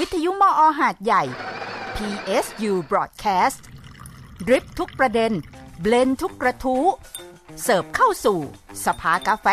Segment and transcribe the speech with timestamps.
[0.00, 1.22] วิทยุมออหาดใหญ่
[1.96, 3.62] PSU Broadcast
[4.46, 5.32] ดริปทุกประเด็น
[5.80, 6.84] เบลนทุกกระทู้
[7.62, 8.38] เสิร์ฟเข้าสู่
[8.84, 9.46] สภากาแฟ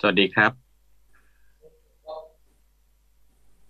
[0.00, 0.52] สวัสดีครับ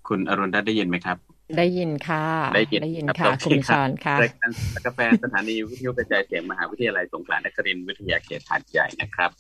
[0.09, 1.19] คุณอรุณรัตน์ได้ยินไหมครับ
[1.57, 2.25] ได้ยินค่ะ
[2.55, 4.51] ได้ยินได้ยินรับค่ะโอเคุณชอนค่ะรายการ
[4.87, 9.31] กาแฟสถานีวิทยุกระจายเสียงมหาวิทยาลัยสงขลานครินทร์วิทยาเขตหาดใหญ่นะครับ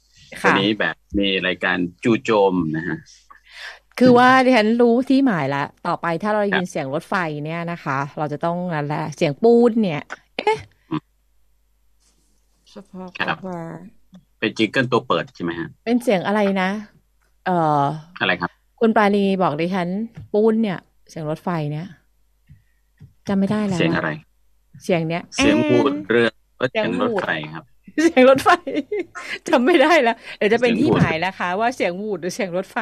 [0.44, 2.98] วัค่ะนี้แบบมีรายการจูโจมนะฮะ
[3.98, 10.02] คือว่าดิฉันรู้ที่หมายละ ต่อไปถ้าเราได้ยินเสียงรถไฟเนี่ยนะคะ เราจะต้องนั่นแหละเสียงปูนเนี่ย
[10.36, 10.58] เอ๊ะ
[12.70, 13.60] เฉพาะครับว่า
[14.38, 16.70] เป็นจิงเกิลตัวเปิดใช่ไหมฮะ เป็นเสียงอะไรนะ
[17.46, 17.82] เอ่อ
[18.20, 19.88] อะไรครับ คุณปราณีบอกดิฉัน
[20.32, 20.78] ปูนเนี่ย
[21.10, 21.86] เสียงรถไฟเนี่ย
[23.28, 24.10] จำไม่ได้แล้วเสียงอะไร
[24.84, 27.64] เสียงเนี้ย เสียงพูดแอนเรือเอ้ยเสีเสียยงงพูรดถไฟครับ
[28.02, 28.50] เสียงรถไฟ
[29.48, 32.78] จำไม่ได้แล้วเดี๋ยวจะเป็นเสียงที่วูดหมายนะคะ ว่าเสียงวูดหรือเสียงรถไฟ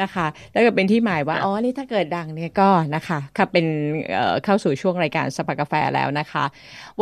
[0.00, 3.66] นะคะแล้วก็เป็นที่หมายว่าครับอ๋อนี่ถ้าเกิดดังเนี่ยก็นะคะค่ะเป็น
[4.12, 6.44] เอ่อเข้าสู่ช่วงรายการสปากาแฟแล้วนะคะ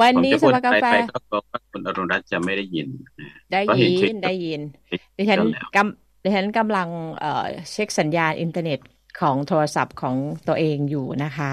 [0.00, 3.11] วันผมนี้จะสพูดปากาไปแฟไปก็กลัวว่าคุณอรุณรัตน์จะไม่ได้ยินนะ
[3.53, 6.88] ได้ก็เห็นคลิยิปนได้ยินคลิปดิฉันแล้วกำดิฉันกำลัง
[7.20, 8.78] เอ่อเช็คสัญญาณอินเทอร์เน็ต
[9.20, 10.17] ของโทรศัพท์ของ
[10.48, 11.53] ตัวเองอยู่นะคะ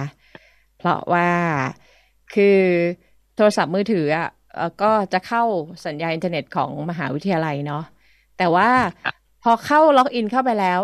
[0.78, 1.30] เพราะว่า
[2.34, 2.60] คือ
[3.36, 5.44] โทรศัพท์มือถืออะเอ่อก็จะเข้า
[5.86, 7.84] สัญญาณอินเทอร์เน็ตของมหาวิทยาลัยเนาะ
[8.38, 8.70] แต่ว่า
[9.06, 10.80] ครับพอเข้า login เข้าไปแล้ว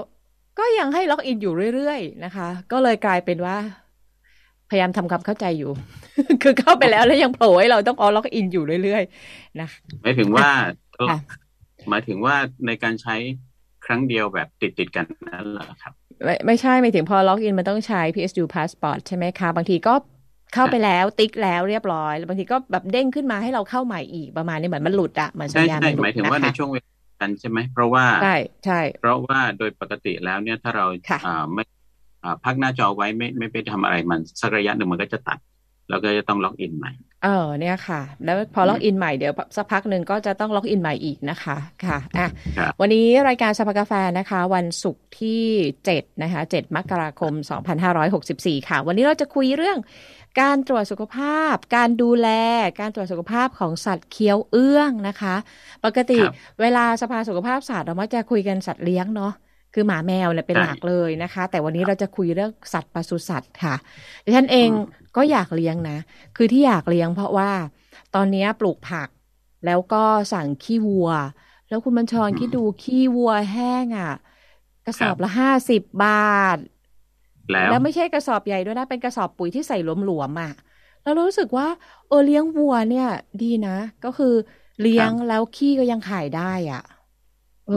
[0.60, 3.58] ก็ยังให้ login อยู่เรื่อยๆนะคะ ก็เลยกลายเป็นว่า
[4.70, 5.72] พยายามทำความเข้าใจอยู่
[6.44, 10.50] คือเข้าไปแล้วแล้วยังโผล่ให้เราต้องเอา login อยู่เรื่อยๆนะคะหมายถึงว่า
[11.10, 11.18] ค่ะ
[11.90, 12.36] หมายถึงว่า
[12.68, 13.16] ในการใช้
[13.86, 15.94] ครั้งเดียวแบบติดติดๆกันนั่นเหรอครับ
[16.26, 19.92] ไม่ไม่ใช่ไม่ถึงพอล็อกอินมันต้องใช้ PSU passport ใช่ไหมคะ บางทีก็
[20.54, 28.28] เข้าไปแล้วติ๊กแล้วเรียบร้อย แล้วบางทีก็แบบเด้งขึ้นมาให้เราเข้าใหม่อีกประมาณนี้เหมือนมันหลุดอะเหมือนสัญใช่ญาณใช่มันหลุหดมายถึงว่านะในคะช่วงเวลากันใช่ไหมเพราะว่าใช่
[28.64, 31.64] ใช่เพราะว่าโดยปกติแล้วเนี่ยถ้าเราค่ะอ่าไม่
[32.24, 35.40] อ่าพักหน้าจอไว้ไม่ไม่ไปทำอะไรมันสักระยะหนึ่งมันก็จะตัด
[35.90, 36.92] แล้วก็จะต้อง login ใหม่
[37.24, 42.28] เออเนี่ยค่ะ แล้วพอ login ใหม่เดี๋ยวสักพักหนึ่งก็จะต้อง login ใหม่อีกนะคะค่ะอะ
[42.58, 45.44] ครับวันนี้รายการสภากาแฟนะคะ วันศุกร์ที่
[45.86, 47.34] 7นะคะ7มกราคม
[48.02, 49.78] 2564 ค่ะ วันนี้เราจะคุยเรื่อง
[50.42, 52.30] การตรวจสุขภาพ การดูแล
[52.80, 55.36] การตรวจสุขภาพของสัตว์เคี้ยวเอื้องนะคะ
[55.86, 59.34] ปกติครับเวลาสภาสุขภาพสัตว์เรามักจะคุยกันสัตว์เลี้ยงเนาะ
[59.74, 63.76] คือหมาแมวเนี่ยเป็นใช่หลักเลยนะคะ แต่วันนี้เราจะคุยเรื่องสัตว์ปศุสัตว์ค่ะ
[64.26, 65.98] ดิฉันเองอืมก็อยากเลี้ยงนะ
[66.36, 67.52] คือที่อยากเลี้ยงเพราะว่า
[68.16, 69.10] ตอนนี้ปลูกผัก
[69.66, 70.04] แล้วก็
[70.34, 71.10] สั่งขี้วัว
[71.68, 74.12] แล้วคุณบัญชรคิดดูขี้วัวแห้งอะ
[74.86, 76.12] กระสอบละห้าสิบบา
[76.56, 76.58] ท
[77.52, 80.50] แล้วแล้วไม่ใช่กระสอบใหญ่ด้วยนะ เป็นกระสอบปุ๋ยที่ใส่หลวมๆอะ
[81.02, 81.68] แล้วเรารู้สึกว่า
[82.08, 83.06] เออเลี้ยงวัวเนี่ย
[83.40, 83.72] ดีนะ
[84.04, 84.28] ก็คือ
[84.80, 86.42] เลี้ยงแล้วขี้ก็ยังขายได้
[86.72, 86.80] อะ
[87.66, 87.74] เออ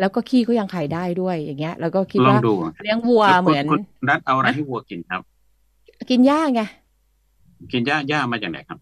[0.00, 2.52] แล้วก็ขี้ก็ยังขายได้ด้วยอย่างเงี้ย แล้วก็คิดลองว่าดู
[2.82, 5.20] เลี้ยงวัวแล้วเหคุณมือนคุณรัฐเอาอะไรให้วัวกินครับ
[6.10, 6.62] กินหญ้าไง
[7.72, 8.78] กินหญ้าหญ้ามาจากไหนครับ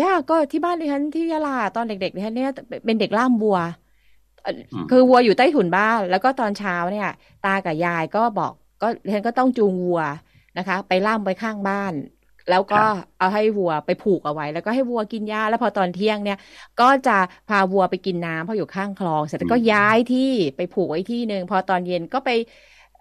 [0.00, 2.50] ย่าก็ที่บ้านดิฉันที่ยะลาตอนเด็กๆดิฉันเนี่ย
[2.84, 3.58] เป็นเด็กล่ามวัว
[4.42, 7.08] เอ่ออมคือวัวอยู่ใต้ถุนบ้าน แล้วก็ตอนเช้าเนี่ย
[7.46, 8.52] ตากับยายก็บอก
[8.82, 10.02] ก็ดิฉันก็ต้องจูงวัว
[10.58, 11.92] นะคะ ไปล่ามไปข้างบ้าน
[12.50, 12.80] แล้วก็
[13.18, 16.38] เอาให้วัวไปผูกเอาไว้ แล้วก็ให้วัวกินหญ้าแล้วพอตอนเที่ยงเนี่ย
[16.80, 17.16] ก็จะ
[17.48, 22.30] พาวัวไปกินน้ำเพราะอยู่ข้างคลอง เสร็จแล้วก็ย้ายที่ไปผูกไว้ที่หนึ่งพอตอนเย็นก็ไป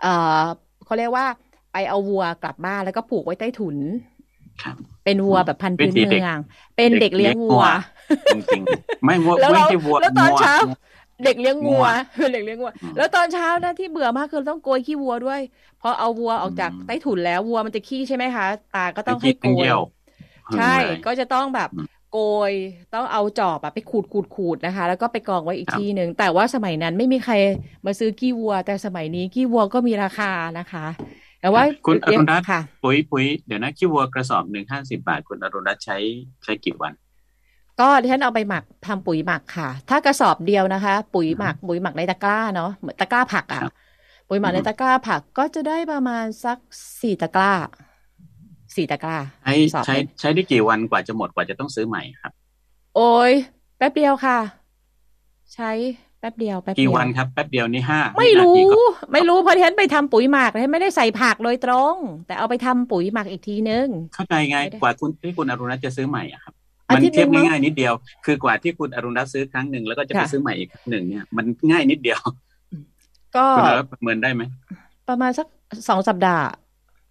[0.02, 0.44] เอ่อ
[0.86, 1.26] เขาเรียกว่า
[1.72, 3.78] ไปเอาวัวกลับบ้านแล้วก็ผูกไว้ใต้ถุน
[4.64, 4.76] ครับ
[5.06, 6.40] เป็นวัวแบบพันธุ์พื้นวิธีเด็กเมือง
[6.78, 7.64] เป็นเด็กเลี้ยงวัว
[8.34, 10.56] จริงๆไม่วัวแล้วไม่เราใช่วัวแล้วตอนวัวเช้า
[11.24, 11.86] เด็กเลี้ยงวัว
[12.18, 15.42] งัวเด็กเลี้ยงวัวอืมแล้วตอนเช้านะที่เบื่อมากคือต้องโกยขี้วัวด้วย
[15.82, 19.80] พอเอาวัวออกจากอืมใต้ถุนแล้ววัวมันจะขี้ใช่ไหมคะตาก็ต้องไอ้ให้ขี้โกทั้งยเยี่ยว
[20.54, 22.14] ใช่หึงเลยก็จะต้องแบบอืมโก
[22.52, 22.54] ย
[22.94, 27.34] ต้องเอาจอบอะไปขูดขูดขูดนะคะ แล้วก็ไปกองไว้อีกครับที่หนึ่งแต่ว่าสมัยนั้นไม่มีใคร
[27.86, 30.86] มาซื้อขี้วัว แต่สมัยนี้ขี้วัวก็มีราคานะคะ
[31.42, 35.98] แต่ว่าคุณอรุณรัตน์ค่ะปุ๋ยปุ๋ยเดี๋ยวนะขี้วัวกระสอบหนึ่งห้าสิบาท คุณอรุณรัตน์ใช้
[36.44, 36.94] ใช้กี่วัน
[37.80, 43.74] ก็ที่ฉันเอาไปหมักทำปุ๋ยหมักค่ะ ถ้ากระสอบเดียวนะคะ ปุ๋ยหมักปุ๋ยหมักในตะกร้าเนาะเหมือนตะกร้าผักอะครับ
[44.28, 46.58] ปุ๋ยหมักในอือฮึตะกร้าผักก็จะได้ประมาณสัก
[47.02, 47.52] สี่ตะกร้า
[48.76, 52.34] สี่ตะกร้าใช้กระสอบใช้หนึ่งใช้ได้กี่วันกว่าจะหมดกว่าจะต้องซื้อใหม่ครับ
[52.96, 53.32] โอ้ย
[53.78, 54.40] แป๊บเดียวค่ะ
[55.54, 55.72] ใช้
[56.20, 58.76] แป๊บเดียวแป๊บเดีกี่ยววันครับแป๊บเดียวนี่ห้าไม่นารู้ทีก็
[59.14, 61.96] ไม่รู้เพราะที่ฉันไปทำปุ๋ยหมักฉันไม่ได้ใส่ผักโดยตรง
[62.26, 67.94] แต่เอาไปทำปุ๋ยหมักอีกทีนึง เข้าใจไงไม่ได้กว่าคุณที่คุณอรุณรัตน์จะซื้อใหม่อะครับอา มันทิตย์เทียบหนึ่งมั้งง่ายๆนิดเดียว
[68.26, 72.20] คือกว่าที่คุณอรุณรัตน์ซื้อครั้งหนึ่งแล้วก็จะไปค่ะซื้อใหม่อีกครั้งหนึ่งเนี่ยมันง่ายนิดเดียว
[73.36, 74.42] ก็คุณอรุณรัตน์ประเมินได้ไหม
[75.10, 75.48] ประมาณสัก
[75.90, 76.46] สองสัปดาห์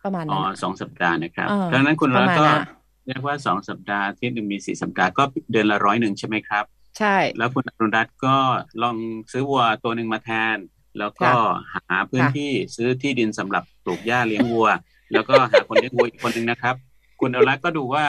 [0.04, 2.66] ประมาณอ๋อนั้นสองสัปดาห์นะครับเออดังนั้นคุณอปรุณระรัตมาณน์ก็น่ะ
[3.06, 5.22] เรียกว่าสองสัปดาห์อาที่หนึ่งมีสี่สัปดาห์ก็
[5.52, 6.64] เดือนละร้อยหนึ่งใช่ไหมครับ
[6.98, 8.36] ใช่ แล้วคุณอนุรัตน์ก็
[8.82, 8.96] ลอง
[9.32, 10.56] ซื้อวัวตัวหนึ่งมาแทน
[10.98, 11.30] แล้วก็
[11.90, 14.68] หาพื้นที่ซื้อที่ดินสำหรับปลูกหญ้าเลี้ยงวัว
[15.12, 16.74] แล้วก็หาคนเลี้ยงวัวอีกคนหนึ่งนะครับ
[17.20, 18.04] คุณอนุรัตน์ก็ดูว่า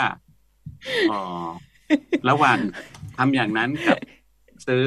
[1.12, 1.22] อ๋อ
[2.30, 2.58] ระหว่าง
[3.18, 3.98] ทำอย่างนั้นกับ
[4.68, 4.86] ซื้อ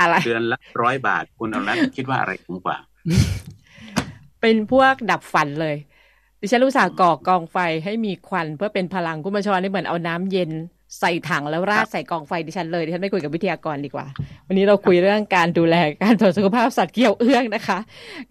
[0.00, 2.76] อะไรเดือนละร้อยบาท คุณอนุรัตน์คิดว่าอะไรคุ้มกว่า
[4.40, 5.76] เป็นพวกดับฝันเลย
[6.40, 10.50] ดิฉันรู้สาห์ก่อกองไฟให้มีควันเพื่อเป็นพลังคุณผู้ชมนี่เหมือนเอาน้ำเย็น
[11.00, 14.06] ใส่ถังแล้วราดใส่กองไฟดิฉันเลยดิฉันไม่คุยกับวิทยากรดีกว่า
[14.46, 17.78] วันนี้เราคุยเรื่องการดูแลการตรวจสุขภาพสัตว์เกี่ยวเอื้องนะคะ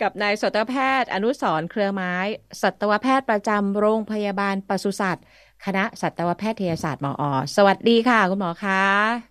[0.02, 2.14] กับนายสัตวแพทย์ อนุสรณ์เครือไม้
[2.62, 5.24] สัตวแพทย์ประจำโรงพยาบาลปศุสัตว์
[5.66, 7.24] คณะสัตวแพทยศาสตร์มอ
[7.56, 8.82] สวัสดีค่ะ คุณหมอคะ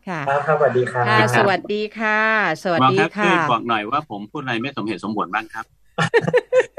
[0.09, 2.19] ค่ะครับครับสวัสดีครับค่ะสวัสดีค่ะ
[2.63, 5.65] สวัสหมอดีครับช่วค่ะยบอกหน่อยว่าผมพูดอะไรไม่สมเหตุสมผลบ้างครับ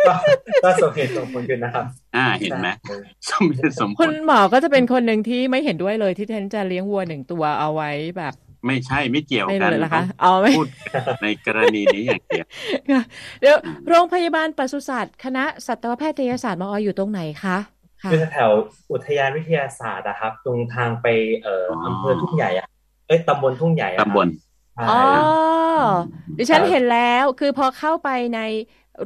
[0.07, 0.13] ก็
[0.63, 2.95] ก็สมเหตุสมผลกันนะครับ อ่าเห็นไหมใช่
[3.31, 8.33] สมเหตุสมผคุลณหมอก็จะเป็นคนหนึ่งที่ไม่เห็นด้วยเลยที่ฉันจะเลี้ยงวัวหนึ่งตัวเอาไว้แบบ
[8.65, 10.67] ไม่ใช่ไม่เกี่ยวไม่กันเลยนะคะอ๋อไม่พูด
[11.21, 12.45] ในกรณีนี้อย่างเดียว
[13.41, 13.55] เดี๋ยว
[13.89, 17.57] โรงพยาบาลปศุสัตว์คณะสัตวแพทยศาสตร์มออยู่ตรงไหนคะ
[18.03, 18.51] ค่ะคือแถว
[18.91, 21.07] อุทยานวิทยาศาสตร์นะครับ ตรงทางไป
[21.43, 22.67] เอ่ออออำเภอทุ่งใหญ่อะ
[23.07, 24.27] เอ้ยตำบลทุ่งใหญ่อะครับตำบล
[24.75, 25.01] ใช่อ๋อ
[26.37, 28.39] ดิฉันครับเห็นแล้วคือพอเข้าไปใน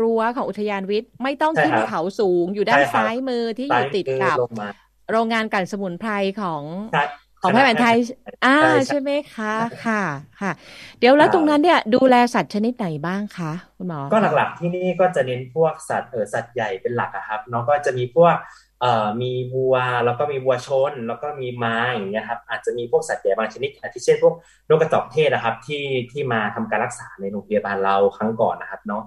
[0.02, 4.70] รั้วของอุทยานวิทย์ ไม่ต้องขึ้นใช่ครับเขาสูงอยู่ด้านใช่ครับซ้ายมือที่อยู่ติดกับลงมา
[5.12, 6.12] โรงงานกลั่นสมุนไพร
[6.42, 6.64] ของ
[6.94, 7.04] ใช่
[7.42, 7.98] ของแพทย์แผนไทย
[8.46, 9.54] อ่าใช่ใช่ไหมคะ
[9.86, 10.02] ค่ะ
[10.42, 10.52] ค่ะ
[11.00, 18.36] เดี๋ยวแล้วครับตรงนั้นเนี่ยดูแลสัตว์ชนิดไหนบ้างคะคุณหมอ ก็หลักๆที่นี่ก็จะเน้นพวกสัตว์เออสัตว์ใหญ่เป็นหลักอะครับเนาะก็จะมีพวก
[18.82, 19.76] เอ่อมีวัว
[20.06, 24.34] แล้วก็มีวัวชน แล้วก็มีม้าอย่างเงี้ยครับอาจจะมีพวกสัตว์ใหญ่บางชนิดอาทิเช่นพวก
[24.70, 29.04] นกกระจอกเทศนะครับที่ที่มาทำการรักษาในโรงพยาบาลเราครั้งก่อนนะครับเนาะ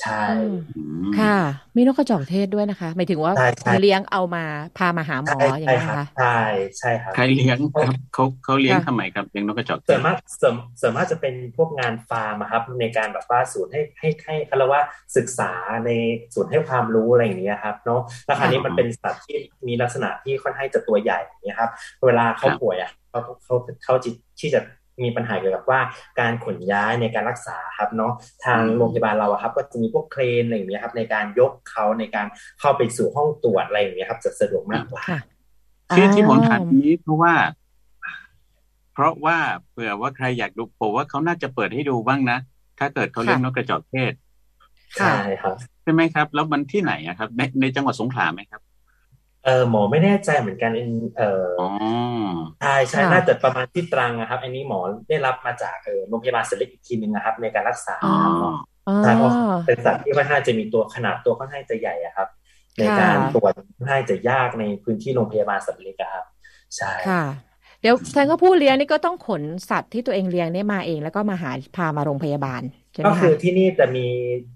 [0.00, 1.36] ใช่อืมอืมค่ะ
[1.76, 4.44] มีนกกระจอกเทศด้วยนะคะหมายถึงว่าใช่ใช่เลี้ยงเอามา
[4.78, 6.38] พามาหาหมอใช่อย่างใช่นี้ยครับนะคะใช่
[6.78, 14.82] ใช่ครับใครเลี้ยงครับเขาเขาเลี้ยงค่ะทำไมครับเลี้ยงนกกระจอกเทส่วศนมากส่วนส่วนมากจะเป็นพวกงานฟาร์มอะครับในการแบบว่าศูนย์ให้ให้ให้เขาเรียกว่า
[15.16, 15.52] ศึกษา
[15.86, 15.90] ใน
[16.34, 21.70] ศูนย์ให้ความรู้อะไรอย่างเงี้ยครับเนาะแล้วคราวนี้มันเป็นสัตว์ที่มีลักษณะที่ค่อนข้างจะตัวใหญ่อย่างเงี้ยครับ
[22.06, 24.60] เวลาเขาป่วยอะเขาเขาเขาจิที่จะ
[25.02, 25.80] มีปัญหาเกี่ยวกับว่า
[26.20, 28.12] การขนย้ายในการรักษาครับเนาะ
[28.44, 32.26] ทางโรงพยาบาลเราอะครับ ก็จะมีพวกเครนอะไรอย่างเงี้ยครับ ในการยกเขาในการ
[32.60, 35.20] เข้าไปสู่ห้องตรวจอะไรอย่างเงี้ยครับ จะสะดวกมากกว่าค่ะ
[35.96, 37.34] ที่ที่ผมถามอ้าวนี้เพราะว่า
[38.94, 39.36] เพราะว่า
[39.70, 42.38] เผื่อว่าใครอยากดูผมว่าเขาน่าจะเปิดให้ดูบ้างนะ
[42.78, 44.12] ถ้าเกิดเขาเลี้ยงนกกระจอกเทศ
[45.00, 48.60] ค่ะใช่ครับใช่ไหมครับ แล้วมันที่ไหนอะครับ ในในจังหวัดสงขลาไหมครับ
[49.44, 50.72] เออหมอไม่แน่ใจเหมือนกัน
[51.18, 51.64] เอออ๋อ
[52.60, 58.54] ใช่ใช่ค่ะน่าจะประมาณที่ตรังนะครับ อันนี้หมอได้รับมาจากเออโรงพยาบาลเสล็กอีกทีนึงนะครับ ในการรักษาอ๋อครับเนาะ
[58.86, 59.32] อ๋อใช่เพราะ
[59.64, 62.28] เป็นสัตว์ที่ค่อนข้างจะมีตัวขนาดตัวค่อนข้างจะใหญ่อะครับ
[62.78, 66.24] ในการค่ะตรวจค่อนข้างจะยากในพื้นที่โรงพยาบาลสัตว์เล็กอะครับ
[66.76, 67.22] ใช่ค่ะ
[67.80, 74.06] เดี๋ยวแสดงว่าผู้เลี้ยงนี่ก็ต้องขนสัตว์ที่ตัวเองเลี้ยงเนี่ยมาเอง แล้วก็มาหาพามาโรงพยาบาลใช่ไหม ก็คืคะอที่นี่จะมี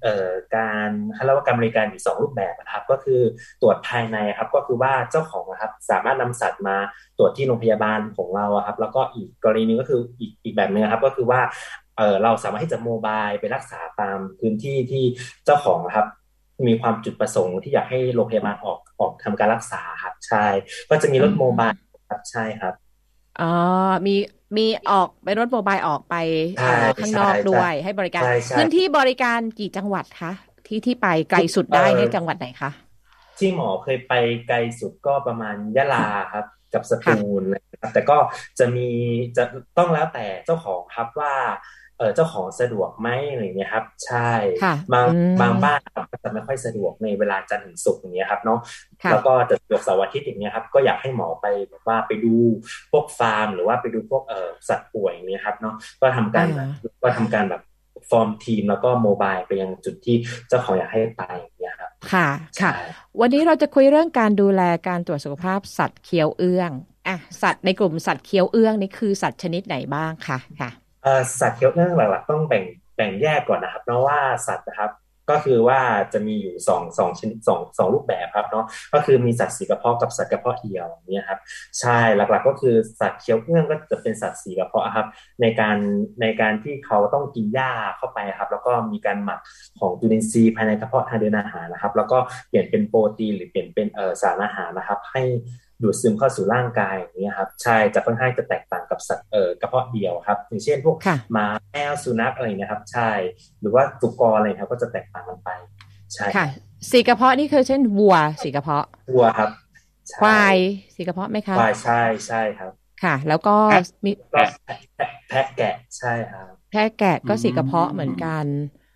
[0.02, 3.20] เอ่อการเขาเรียกว่าการบริการอยู่สองรูปแบบนะครับ ก็คือ
[3.62, 6.76] ตรวจภายในครับ ก็คือว่าเจ้าของนะครับสามารถนำสัตว์มา
[7.18, 11.40] ตรวจที่โรงพยาบาลของเราอะครับ แล้วก็อีกกรณีหนึงก็คืออีกอีกแบบหนึงนะครับ ก็คือว่า
[11.98, 15.04] เออเราสามารถที่จะโมบายไปรักษาตามพื้นที่ที่
[15.44, 16.06] เจ้าของนะครับ
[16.66, 20.46] มีความจุดประสงค์ที่อยากให้โรงพยาบาลออกออกทำการรักษาครับใช่
[20.90, 21.70] ก็จะมีรถอืมโมบาย
[22.10, 22.83] ครับใช่ครับ
[23.36, 23.44] อ๋อ
[24.06, 24.10] มี
[24.56, 26.14] มีออกไปรถโมบายออกไป
[26.54, 30.30] ใช่เอ่อข้างนอกใช่ด้วยให้บริการใช่ใช่พื้นที่บริการกี่จังหวัดคะ
[30.66, 32.70] ที่ที่ไปไกลสุดได้เอ่อในจังหวัดไหนคะ
[33.38, 34.12] ที่หมอเคยไป
[34.48, 38.16] ไกลสุดก็ประมาณยะลาครับกับสตูลนะครับแต่ก็
[38.58, 38.88] จะมี
[39.36, 39.44] จะ
[39.78, 41.34] ต้องแล้วแต่เจ้าของครับว่า
[41.98, 44.30] เออเจ้าของสะดวกไหมอะไรอย่างเงี้ยครับ ใช่
[44.62, 48.58] ค่ะบางอืมบางบ้านครับก็จะไม่ค่อยสะดวกในเวลาจันทร์ถึงศุกร์อย่างเงี้ยครับเนาะ
[49.02, 52.34] ค่ะแล้วก็จะสะดวกเสาร์อาทิตย์อย่างเงี้ยครับก็อยากให้หมอไปแบบว่าไปดู
[52.92, 56.68] พวกฟาร์ม หรือว่าไปดูพวกเออสัตว์ป่วยอย่างเงี้ยครับเนาะก็ทำการแบบ
[57.02, 57.62] ก็ทำการแบบ
[58.10, 60.16] ฟอร์มทีมแล้วก็โมบายไปยังจุดที่
[60.48, 62.28] เจ้าของอยากให้ไปอย่างเงี้ยครับ ค่ะ
[62.60, 62.84] ค่ะใช่
[63.20, 66.70] วันนี้เราจะคุยเรื่องการดูแลการตรวจสุขภาพสัตว์เคี้ยวเอื้อง
[67.08, 70.83] อะ สัตว์ในกลุ่มสัตว์เคี้ยวเอื้องนี่คือสัตว์ชนิดไหนบ้างคะ ค่ะเอ่อ
[71.40, 72.64] สัตว์เคี้ยวเนื่องหลักๆต้องแบ่ง
[72.96, 74.92] แบ่งแยกก่อนนะครับเพราะว่าสัตว์นะครับ
[75.30, 75.80] ก็คือว่า
[76.12, 81.40] จะมีอยู่สองสองชนิดสองสองรูปแบบครับเนาะก็คือมีสัตว์สีกระเพาะกับสัตว์กระเพาะเดียวอย่างเนี่ยครับ
[81.80, 85.06] ใช่หลักๆก็คือสัตว์เคี้ยวเอื้องก็จะเป็นสัตว์สีกระเพาะครับ
[85.40, 85.76] ในการ
[86.20, 89.40] ในการที่เขาต้องกินหญ้าเข้าไปครับ แล้วก็มีการหมัก
[89.80, 92.18] ของจุลินทรีย์ภายในกระเพาะทางเดินอาหารนะครับ แล้วก็
[92.48, 95.22] เปลี่ยนเป็นโปรตีนหรือเปลี่ยนเป็นเอ่อสารอาหารนะครับ ให้
[95.82, 103.10] ดูดซึมเข้าสู่ร่างกายอย่างนี้ยครับใช่จะค่อนข้างจะแตกต่างกับสัตว์เอ่อกระเพาะเดียวครับ อย่างเช่นพวกค่ะหมาแมวสุนัขอะไรเงี้ยครับ ใช่
[103.60, 105.50] หรือว่าตุกรอะไรครับ ก็จะแตกต่างกันไป
[106.14, 106.46] ใช่ค่ะ
[106.90, 109.50] สีกระเพาะนี่คือเช่นวัวสีกระเพาะวัวครับ
[110.08, 110.56] ใช่ควาย
[110.94, 112.72] สีกระเพาะไหมคะควายใช่ใช่ครับ
[113.04, 114.78] ค่ะ แล้วก็แพะมีก็แพะ
[115.28, 118.44] แพพะแกะใช่ครับแพะแกะก็สีกระเพาะเหมือนกัน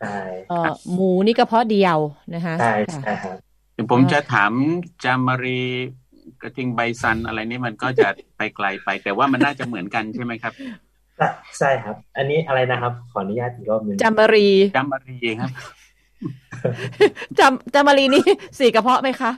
[0.00, 0.18] ใช่
[0.48, 1.98] เอ่อหมูนี่กระเพาะเดียว
[2.34, 3.36] นะคะใช่ค่ะใช่ครับ
[3.74, 4.52] เดี๋ยวผมจะถาม
[5.04, 5.62] จามารี
[6.42, 10.52] กระทิงใบซันอะไรนี่มันก็จะไปไกลไป แต่ว่ามันน่าจะเหมือนกันใช่ไหมครับ
[11.16, 15.50] ใช่ใช่ครับ อันนี้อะไรนะครับ ขออนุญาตอีกรอบหนึงจามารีจามารีครับ
[17.38, 18.24] จำจามารีนี่
[18.58, 19.30] สีกระเพาะไหมคะ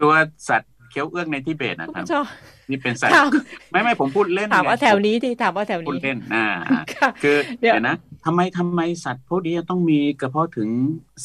[0.00, 0.12] ตัว
[0.48, 2.24] สัตว์เคี้ยวเอื้องในทิเบตนะครับชอบ
[2.70, 3.28] นี่เป็นสัตว์ถาม
[3.70, 10.68] ไม่ไม่ผมพูดเล่นถามว่าไงแถวนี้ที่ถามว่าแถวพูดนี้เล่นอ่าอ่าค่ะคือเดี๋ยวเดี๋ยวนะทำไมทำไมสัตว์พวกนี้ต้องมีกระเพาะถึง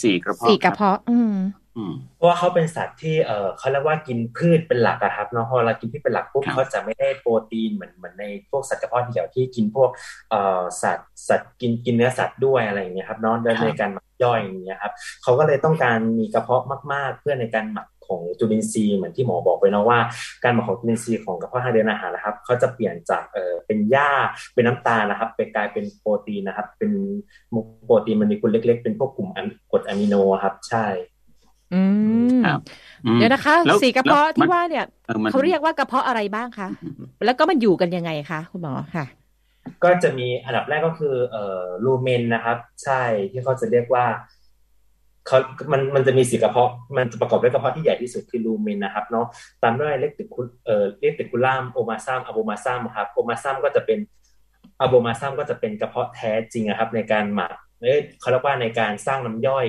[0.02, 1.36] สี่กระเพาะสีกระคบเพาะ อืมอืม
[2.16, 9.90] เพราะว่าเขาเป็นสัตว์ที่เออเขาเรียกว่ากินพืชเป็นหลักอะครับเนาะพอเรากินพืชเป็นหลักปุ๊บครับเขาจะไม่ได้โปรตีนเหมือนเหมือนในพวกสัตว์กระเพาะเดี่ยวที่กินพวก
[10.30, 16.64] เอ่อสัตว์สัตว์กินกินเนื้อสัตว์ด้วยอะไรอย่างเงี้ยครับเนาะโดยในการหมักย่อยอย่างเงี้ยครับเขาก็เลยต้องการมีกระเพาะ
[16.94, 20.00] มาก ๆ เพื่อในการหมักของจุลินทรีย์เหมือนที่หมอบอกไปเนาะว่า
[20.44, 24.12] การหมักของจุลินทรีย์ของกระเพาะทางเดินอาหารนะครับเขาจะเปลี่ยนจากเออเป็นหญ้า
[24.54, 26.92] เป็นน้ำตาลนะครับไปกลายเป็นโปรตีนนะครับ เป็น
[27.86, 30.86] โปรตีนมันมีกลุ่มเล็ก ๆ เป็นพวกกลุ่มอะกรดอะมิโนครับใช่
[31.74, 31.82] อื
[32.38, 32.60] มครับ
[33.06, 36.68] อืมเดี๋ยวนะคะแล้วสีกระเพาะแล้วมันที่ว่าเนี่ยออมันเขาเรียกว่ากระเพาะอะไรบ้างคะ
[37.26, 39.06] แล้วก็มันอยู่กันยังไงคะคุณหมอค่ะ
[39.84, 44.06] ก็จะมีอันดับแรกก็คือเอ่อลูเมนนะครับ ใช่ที่เขาจะเรียกว่า
[45.28, 45.38] เขา
[45.72, 49.26] มันมันจะมีสี่กระเพาะ มันจะประกอบด้วยกระเพาะที่ใหญ่ที่สุดคือ rumen นะครับเนาะ
[49.64, 54.00] ตามด้วย reticu เอ่อ reticulum omasum abomasum ครับ omasum ก็จะเป็น
[54.82, 59.68] abomasum ก็จะเป็นกระเพาะแท้จริงอะครับ ในการหมักเอ้ยเขาเรียกว่าในการสร้างน้ำย่อย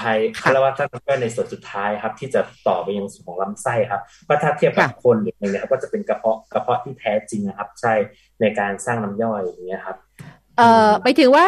[0.00, 7.94] ภายเขาเรียกว่าสร้างน้ำย่อยในส่วนสุดท้ายครับ ที่จะต่อไปยังส่วนของลำไส้ครับก็ถ้าเทียบกับค่ะคนหรืออะไรเงี้ยครับก็จะเป็นกระเพาะกระเพาะที่แท้จริงนะครับ ใช่
[8.40, 9.96] ในการสร้างน้ำย่อยอย่างเงี้ยครับ
[10.58, 11.46] เอ่อไปถึงว่า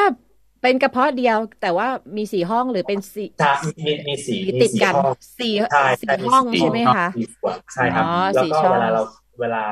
[0.62, 3.52] เป็นกระเพาะเดียวแต่ว่ามีสี่ห้องหรือเป็นสี่ใช่
[3.86, 9.02] มีมีสีสี่มีติดสีกันห้องสี่ใช่สี่ใช่ห้องสี่ใช่ไหมห้องคะสี่ส่วนใช่ครับอ๋อแล้วสี่ก็ช่องเวลาเรา
[9.40, 9.62] เวลา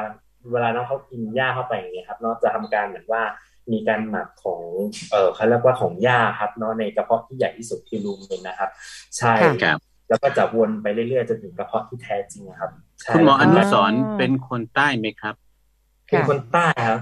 [0.53, 3.23] เวลาน้องเขากินหญ้าเข้าไปอย่างเงี้ยครับเนาะจะทำการเหมือนว่า
[3.73, 4.63] มีการหมักของ
[5.11, 8.71] เออเขาเรียกว่าของหญ้าครับเนาะในกระเพาะที่ใหญ่ที่สุดคือรูเมนนะครับ
[9.17, 12.71] ใช่ค่ะครับแล้วก็จะวนไปเรื่อยๆจนถึงกระเพาะที่แท้จริงครับ
[13.03, 15.35] ใช่คุณหมออนุสรณ์อ๋อเป็นคนใต้ไหมครับ
[16.07, 17.01] เป็นคนใต้ครับ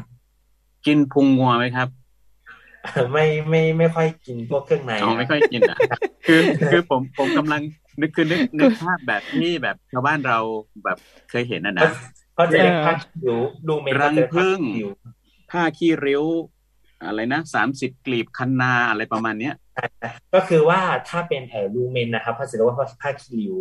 [0.87, 1.89] กินพุงงัวไหมครับ
[3.13, 5.79] ไม่ไม่ไม่ค่อยกินพวกเครื่องในอ๋อไม่ค่อยกินอะ
[6.27, 6.41] คือ
[6.73, 7.61] คือผมผมกำลัง
[8.01, 10.39] นึกคือนึกนึกภาพแบบที่แบบชาวบ้านเรา
[10.85, 10.99] แบบ
[11.31, 11.91] เคยเห็นนะนะ
[12.35, 13.37] เขาจะเรียกผ้าคิว
[13.69, 14.89] รูเมนรังก็จะเรียกผึ้ผ้างคิว
[15.51, 16.25] ผ้าขี้ริ้ว
[17.05, 19.55] อะไรนะสามสิบกลีบคันนาอะไรประมาณเนี้ย
[20.35, 23.59] ก็คือว่าถ้าเป็นเอ่อรูเมนนะครับเขาจะเรียกว่าผ้าคีริ้ว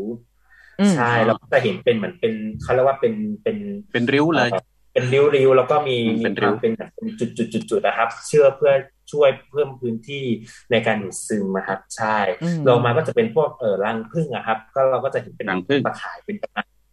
[0.80, 3.14] อืมใช่แล้วก็จะเห็นเป็นเหมือนเป็นเขาเรียกว่าเป็น
[3.44, 3.58] เป็น
[3.94, 4.62] เป็นริ้วเลยอ่อ
[4.94, 8.74] เป็นริ้วๆแล้วก็มีอืมมีเป็นคริ้วาวมเป็นแบบเป็นจุดๆๆๆนะครับ เชื่อเพื่อ
[9.12, 10.26] ช่วยเพิ่มพื้นที่
[10.72, 16.36] ในการดูดซึมนะครับ ใช่อืมลงมาก็จะเป็นพวกเอ่อรังผึ้งอะครับ ก็เราก็จะเห็นเป็นรังผึ้งตะข่ายเป็น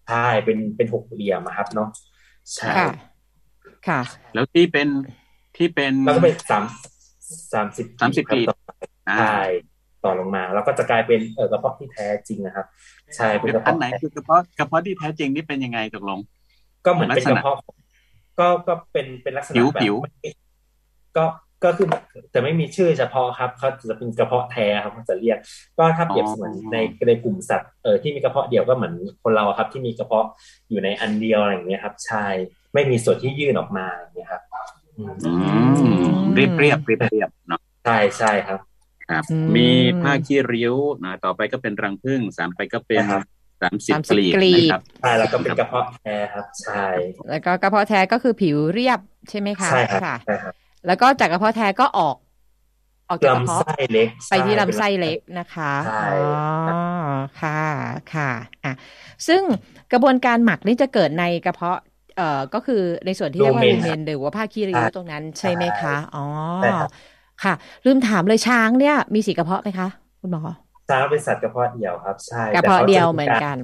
[0.08, 1.88] ใช่เป็นเป็นหกเหลี่ยมอะครับเนาะ
[2.56, 2.88] ใช่ค่ะ
[3.88, 4.00] ค่ะ
[4.34, 4.88] แล้วที่เป็น
[5.56, 6.64] ที่เป็นแล้วก็เป็นสาม
[7.52, 8.56] สามสิบสามสิบกลีบต่อ
[9.08, 9.42] อ่าใช่
[10.04, 12.66] ต่อลงมา แล้วก็จะกลายเป็นเออกระเพาะที่แท้จริงนะครับ
[13.16, 16.18] ใช่เป็นกระอันเพาะไหนคือกระเพาะกระเพาะที่แท้จริงนี่เป็นยังไงตกลง
[16.86, 17.56] ก็เหมือนเป็นลักษกณะระเพาะ
[18.38, 20.30] ก็ก็เป็นเป็นลักษณะผิวแบบผิวไม่
[21.16, 21.24] ก็
[21.64, 21.86] ก็คือ
[22.30, 25.38] แต่ไม่มีชื่อเฉพาะครับเขาจะเป็นกระเพาะแท้ครับเขาจะเรียก
[25.78, 26.78] ก็ถ้าเปรียบเสมือนใน
[27.08, 30.26] ในกลุ่มสัตว์เออที่มีกระเพาะเดียวก็เหมือนคนเราอะครับ ที่มีกระเพาะ
[30.70, 32.26] อยู่ในอันเดียวอะไรอย่างเงี้ยครับ ใช่
[32.74, 34.81] ไม่มีส่วนที่ยื่นออกมาอย่างเงี้ยครับอืมอืม
[36.34, 38.58] เรียบเรียบเรียบเรียบเนาะใช่ใช่ครับ
[39.10, 39.68] ครับอืมมี
[40.02, 43.22] ผ้าขี้ริ้วนะต่อไปก็เป็นรังผึ้งสามไปก็เป็นครับ
[43.62, 46.86] สามสิบ30กลีบกลีบนะครับใช่แล้วก็เป็นกระเพาะแท้ครับใช่
[47.30, 50.54] แล้วก็กระเพาะแท้ก็คือผิวเรียบใช่ไหมคะใช่ครับค่ะใช่ครับ
[50.86, 52.16] แล้วก็จากกระเพาะแท้ก็ออก
[53.08, 56.06] ออกจากกระลำเพาะไส้เล็กไปที่ใช่ลำไส้เล็กนะคะใช่
[56.68, 56.80] อ๋อ
[57.40, 57.60] ค่ะ
[58.14, 58.30] ค่ะ
[58.64, 58.72] อะ
[59.28, 59.42] ซึ่ง
[59.92, 61.78] กระบวนการหมักนี่จะเกิดในกระเพาะ
[62.16, 66.24] เอ่อก็คือในส่วนที่เรียกว่ารูรูเมนเมนหรือว่าผ้าคีริ้วตรงนั้นใช่ไหมคะ อ๋อ
[66.60, 66.90] ใช่ครับ
[67.44, 67.54] ค่ะ
[67.84, 69.88] ลืมถามเลยช้างเนี่ยมีสีกระเพาะไหมคะ
[70.20, 70.42] คุณหมอ
[70.88, 73.56] ช้างเป็นสัตว์กระเพาะเดี่ยวครับ ใช่กระแต่เพาะขจเดียวเหมือนกัน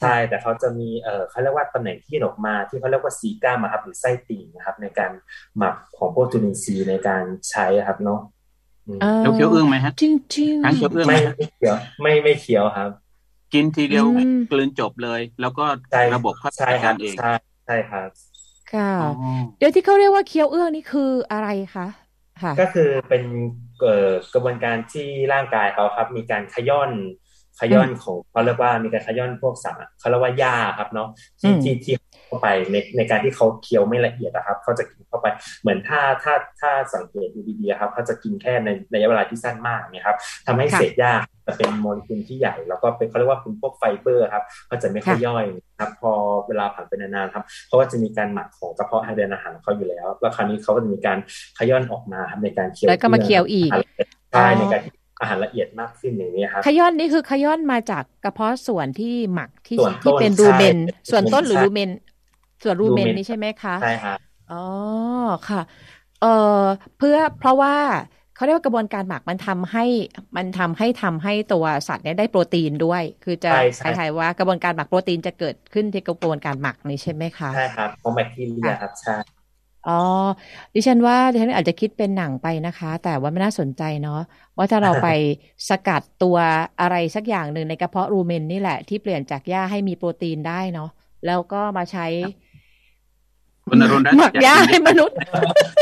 [0.00, 5.10] ใช่แต่เขาจะมีเออเขาเรียกว่าตำแหน่งที่ออกมาที่เขาเรียกว่าซีก้ามาครับหรือไส้ติ่งนะครับ ในการ
[5.58, 8.20] หมักของพวกจุลินทรีย์ในการใช้ครับเนาะ
[8.86, 12.90] อืมแล้วเคี้ยวเอื้องไหมฮะจริงจริงช้างเคี้ยวเอื้องไหมไม่ฮะไม่เขียวไม่ไม่เขียวครับ
[13.52, 17.30] กินทีเดียวอืมกลืนจบเลย แล้วก็ใช่ระบบเขาใช่จัดครักาบรเองใช่
[17.66, 18.10] ใช่ครับ
[18.72, 19.06] ค่ะอ๋อ
[19.58, 21.86] เดี๋ยวที่เขาเรียกว่าเคี้ยวเอื้องนี่คืออะไรคะ
[22.42, 23.22] ค่ะก็คือเป็น
[23.80, 26.90] เอ่อกระบวนการที่ร่างกายเขาครับ มีการขย่อน
[27.60, 31.08] ขย่อนของเขาเรียกว่ามีการขย่อนพวกสารเขาเรียกว่าหญ้าครับเนาะ
[31.40, 31.94] ที่อืมที่ที่
[32.26, 35.26] เข้าไปในในการที่เขาเคี้ยวไม่ละเอียดนะครับเขาจะกินเข้าไป
[35.62, 41.12] เหมือนถ้าถ้าถ้าสังเกตดูดีๆครับเขาจะกินแค่ในระยะเวลาที่สั้นมากเนี่ยครับทำให้ค่ะเศษหญ้า
[41.46, 45.44] จะเป็นโมเลกุลที่ใหญ่ แล้วก็เป็นเขาเรียกว่าเป็นพวกไฟเบอร์ครับก็จะไม่ค่อยย่อย
[45.80, 46.12] ครับ พอ
[46.48, 51.18] เวลาผ่านไปนานๆครับเขาก็จะมีการหมักของกระเพาะทางเดินอาหารเขาอยู่แล้วแล้วคราวนี้เขาก็จะมีการ
[51.58, 53.70] ขย้อนออกมาครับในการเคี้ยวแล้วก็มาเคี้ยวอีก
[54.32, 54.82] ใช่ในการ
[55.20, 61.90] อาหารละเอียดมากขึ้นอย่างนี้ครับขย้อนนี่คือขย้อนมาจากกระเพาะส่วนที่หมักที่ส่วนต้นที่เป็น rumen ใช่ส่วนต้นหรือใช่ rumen
[62.62, 64.18] ส่วน rumen rumen นี่ใช่ไหมคะใช่ครับ
[64.52, 64.64] อ๋อ
[65.48, 65.60] ค่ะ
[66.20, 66.62] เอ่อ
[66.98, 67.74] เพื่อเพราะว่า
[68.36, 69.84] เขาเรียกว่ากระบวนการหมักมันทำให้
[70.36, 79.14] มันทำให้ทำให้ตัวสัตว์เนี่ยได้โปรตีนด้วย คือจะใช่คใช่ล้ายๆว่ากระบวนการหมักโปรตีนจะเกิดขึ้นที่กระบวนการหมักนี่ใช่ไหมคะใช่ครับของแบคทีเรียครับใช่
[79.84, 79.92] อ๋อ
[80.74, 84.14] ดิฉันว่าดิฉันอาจจะคิดเป็นหนังไปนะคะ แต่ว่าไม่น่าสนใจเนาะ
[84.56, 85.06] ว่าถ้าเราไป
[85.68, 86.36] สกัดตัว
[86.80, 90.86] อะไรสักอย่างหนึ่งในกระเพาะรูเมนนี่แหละที่เปลี่ยนจากหญ้าให้มีโปรตีนได้เนาะ
[91.24, 92.02] แล้วก็มาใช้
[93.70, 95.16] คุณอรุณรัตน์หมักหญ้าให้มนุษย์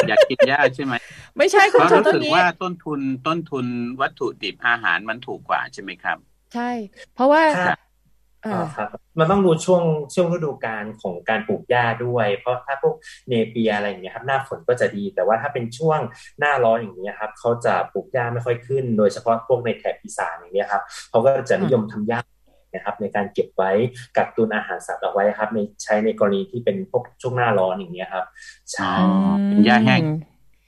[0.08, 0.94] อยากกินหญ้าใช่ไหม
[1.38, 3.66] ไม่ใช่เพคุณราะชมรู้ต้นสึกนี้ว่าต้นทุนต้นทุน
[4.00, 6.18] วัตถุดิบอาหารมันถูกกว่าใช่ไหมครับ
[6.54, 6.70] ใช่
[7.14, 7.76] เพราะว่าค่ะ
[8.44, 8.88] เออ๋ออครับ
[9.18, 9.82] มันต้องดูช่วง
[10.14, 12.94] ช่วงฤดูกาลของการปลูกหญ้าด้วย เพราะถ้าพวก
[13.28, 16.00] เนเปียอะไรอย่างเงี้ยครับหน้าฝนก็จะดี แต่ว่าถ้าเป็นช่วง
[16.38, 22.20] หน้าร้อนอย่างเงี้ยครับเขาจะปลูกหญ้าไม่ค่อยขึ้น โดยเฉพาะพวกในแถบอีสานอย่างเงี้ยครับเขาก็จะนิยมทำหญ้า
[22.74, 23.70] นะครับในการเก็บไว้
[24.16, 28.24] กักตุนอาหารสัตว์เอาไว้ครับในใช้ในกรณีที่เป็นพวกช่วงหน้าร้อนอย่างเงี้ยครับ
[28.72, 29.08] ใช่อ๋อ
[29.46, 30.02] เป็นหญ้าแห้ง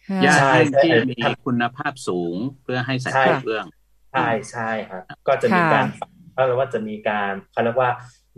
[0.09, 3.67] ค่ะหญ้าใช่แห้งใช่ที่ใช่มีคุณภาพสูงเพื่อให้สัตว์ใช่เกิดเรื่อง
[4.13, 5.87] ใช่ใช่ครับก็จะมีค่ะการ
[6.33, 7.91] เขาเรียกว่าจะมีการเขาเรียกว่า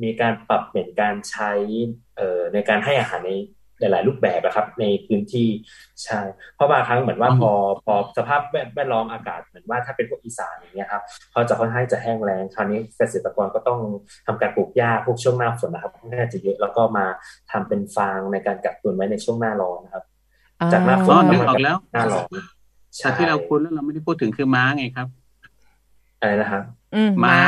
[0.03, 1.53] มีการปรับเปลี่ยนการใช้
[2.17, 3.31] เอ่อในการให้อาหารใน
[3.81, 5.49] หลาย ๆ รูปแบบนะครับ ในพื้นที่
[6.05, 6.21] ใช่
[6.55, 7.51] เพราะบางครั้งเหมือนว่าอืมพอ
[7.85, 13.79] พอสภาพแวดแวดล้อมอากาศเหมือนว่าถ้าเป็นพวกอีสานอย่างเงี้ยครับเขาจะค่อนข้างจะแห้งแล้งคราวนี้เกษตรกรก็ต้อง
[14.27, 17.07] ทำการปลูกหญ้าพวกช่วงหน้าฝนนะครับค่อนข้างจะเยอะแล้วก็มา
[17.51, 20.05] ทำเป็นฟางในการกักตุนไว้ในช่วงหน้าร้อนนะครับ
[20.73, 22.29] จากหน้าฝอ๋นอนึก็กมาออกแล้วหน้าร้อน
[23.01, 25.09] สัตว์ที่เราคุ้นแล้วเราไม่ได้พูดถึงคือม้าไงครับ
[26.21, 26.63] อะไรนะครับ
[26.95, 27.43] อืมม้าม้า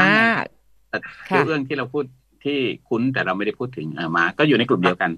[0.92, 2.04] สัตว์ค่ะเรื่องที่เราพูด
[2.44, 2.58] ที่
[2.88, 5.10] คุ้นแต่เราไม่ได้พูดถึงเออม้าก็อยู่ในกลุ่มเดียวกัน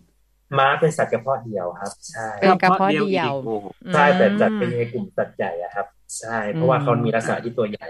[0.59, 3.51] ม้าเป็นสัตว์กระเพาะเดียวครับ ใช่เป็นกระเพาะเดียวอีกโอ้โห
[3.93, 5.87] ใช่แต่จัดอืมเป็นในกลุ่มสัตว์ใหญ่อะครับ
[6.21, 7.88] ใช่ เพราะว่าเขามีลักษณะที่ตัวใหญ่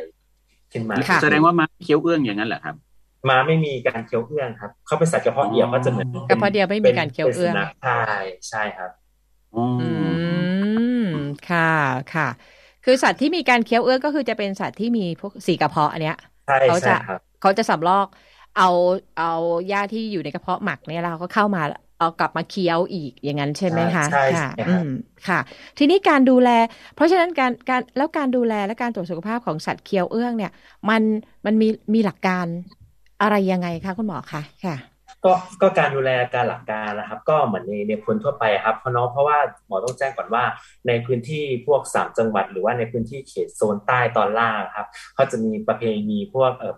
[0.73, 2.75] ขึ้นมาค่ะแสดงว่าม้าเคี้ยวเอื้องอย่างนั้นเหรอครับ
[3.29, 7.93] ม้าไม่มีการเคี้ยวเอื้องครับ เขาเป็นสัตว์กระเพาะเดียวอ๋อก็จะเหมือนกระเพาะเดียวไม่มีการเคี้ยวเอื้องป็นสุนัขใช่
[8.49, 8.91] ใช่ครับ
[9.55, 9.83] อ๋ออื
[10.97, 10.99] ม
[11.45, 11.61] ค่ะ
[12.09, 12.25] ค่ะ
[12.83, 18.07] คือสัตว์ที่มีการเคี้ยวเอื้องก็คือจะเป็นสัตว์ที่มีพวกสีกระเพาะอันเนี้ยใช่เขาใช่จะครับเขาจะสำลอก
[18.55, 18.65] เอา
[19.17, 19.25] เอา
[19.67, 21.61] หญ้าที่อยู่ในกระเพาะหมักเนี่ยเราก็เข้ามา
[22.03, 24.89] เอากลับมาเคี้ยวอีกอย่างนั้นใช่ไหมคะใช่ค่ะใช่อืครับม
[25.29, 25.41] ค่ะ
[25.79, 26.49] ทีนี้การดูแล
[26.95, 30.53] เพราะฉะนั้นการการแล้วการดูแลและการตรวจสุขภาพของสัตว์เคี้ยวเอื้องเนี่ย
[30.89, 31.03] มัน
[31.47, 32.47] มันมีมีหลักการ
[33.23, 34.77] อะไรยังไงคะคุณหมอคะค่ะ
[35.25, 40.45] ก็ก็การดูแลการหลักการนะครับ ก็เหมือนในในคนทั่วไปครับเพราะเนาะเพราะว่าหมอต้องแจ้งก่อนว่า
[40.89, 46.73] ในพื้นที่พวกสามจังหวัด หรือว่าในพื้นที่เขตโซนใต้ตอนล่างครับเขาจะมีประเพณีพวกเอ่อ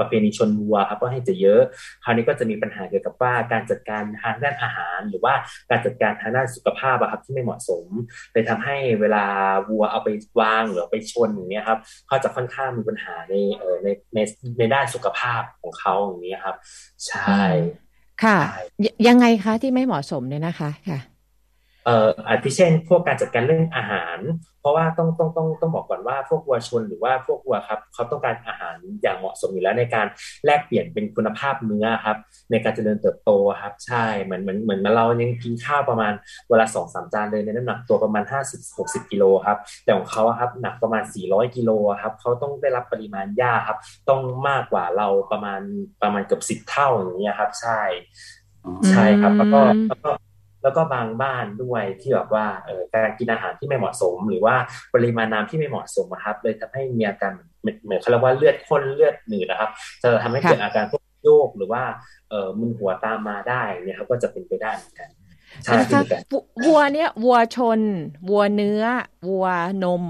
[0.00, 1.60] ประประเพณีชนวัวครับก็ให้จะเยอะ
[2.04, 5.34] คราวนี้ก็จะมีปัญหาเกี่ยวกับว่าการจัดการทางด้านอาหาร หรือว่า
[5.70, 7.86] การจัดการทางด้านสุขภาพอะครับที่ไม่เหมาะสม
[8.32, 9.24] เลยทำให้เวลา
[9.68, 10.08] วัวเอาไป
[10.40, 14.18] วางหรือเอาไปชนอย่างเนี้ยครับเขาจะค่อนข้างมีปัญหาในเอ่อในใน
[14.58, 16.56] ในด้านสุขภาพของเขาอย่างนี้ยครับ
[17.06, 17.42] ใช่
[18.24, 21.09] ค่ะใช่ยยังไงคะที่ไม่เหมาะสมเนี่ยนะคะค่ะ
[21.84, 24.18] เอ่ออาทิเช่น พวกการจัดการเรื่องอาหาร
[24.60, 30.06] เพราะว่าต้องต้องต้องต้องบอกก่อนว่าพวกวัวชนหรือว่าพวกวัวครับเขาต้องการอาหารอย่างเหมาะสมอยู่แล้วในการ
[30.44, 32.16] แลกเปลี่ยนเป็นคุณภาพเนื้อครับ
[32.50, 36.12] ในการเจริญเติบโตครับ ใช่เหมือนเหมือนเหมือนเรายังกินข้าวประมาณ
[36.48, 41.70] เวลาสองสามจานเลยในน้ำหนักตัวประมาณห้าสิบหกสิบกิโลครับแต่ของเขาอะครับหนักประมาณสี่ร้อยกิโล
[42.02, 45.60] ครับเขาต้องได้รับปริมาณหญ้าครับ ต้องมากกว่าเราประมาณ
[46.02, 47.80] ประมาณเกือบสิบเท่าอย่างเงี้ยครับ ใช่
[48.90, 50.10] ใช่ครับแล้วก็อืมแล้วก็
[50.62, 54.54] แล้วก็บางบ้านด้วยที่แบบว่าเออการกินอาหารที่ไม่เหมาะสม หรือว่า
[54.94, 59.70] ปริมาณน้ำที่ไม่เหมาะสมอะครับ เลยทำให้มีอาการเหมือนเหมือนเขาเรียกว่าเลือดข้นเลือดหนืดนะครับ
[60.02, 61.82] จะทำให้เกิดอาการพวกโยกหรือว่า
[62.30, 65.08] เออมึนหัวตามมาได้เนี่ยครับก็จะเป็นไปได้เหมือนกัน
[65.64, 67.80] ใช่นะคือคะเหมือนกันววัวเนี่ยวัวชน
[68.30, 68.84] วัวเนื้อ
[69.28, 69.46] วัว
[69.84, 70.04] นม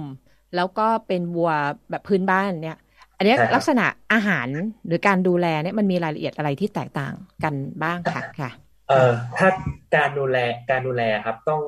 [0.56, 1.52] แล้วก็เป็นวัว
[1.90, 2.78] แบบพื้นบ้านเนี่ย
[3.16, 4.48] อันเนี้ยลักษณะอาหาร
[4.86, 8.50] หรือการดูแลเนี่ยมันมีรายละเอียดอะไรที่แตกต่างกันบ้างค่ะค่ะ
[8.90, 9.48] เอ่อถ้า
[9.96, 10.38] การดูแล
[10.70, 11.62] การดูแลครับต้อง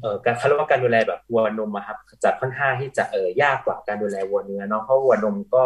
[0.00, 5.62] เอ่อการเขาเรียกว่าการดูแลแบบวัวนมอะครับจะค่อนข้างที่จะเอ่อยากกว่าการดูแลวัวเนื้อเนาะเพราะวัวนมก็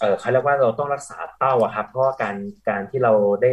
[0.00, 2.36] เอ่อเขาเรียกว่าเราต้องรักษาเต้าอะครับ เพราะว่าการ
[2.68, 3.12] การที่เรา
[3.42, 3.50] ได้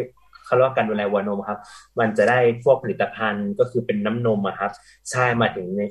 [0.52, 1.60] เขาเรียกว่าการดูแลวัวนมครับ
[2.00, 4.72] มันจะได้พวกผลิตภัณฑ์ก็คือเป็นน้ำนมอะครับ
[5.12, 5.82] ใช่มาถึงใน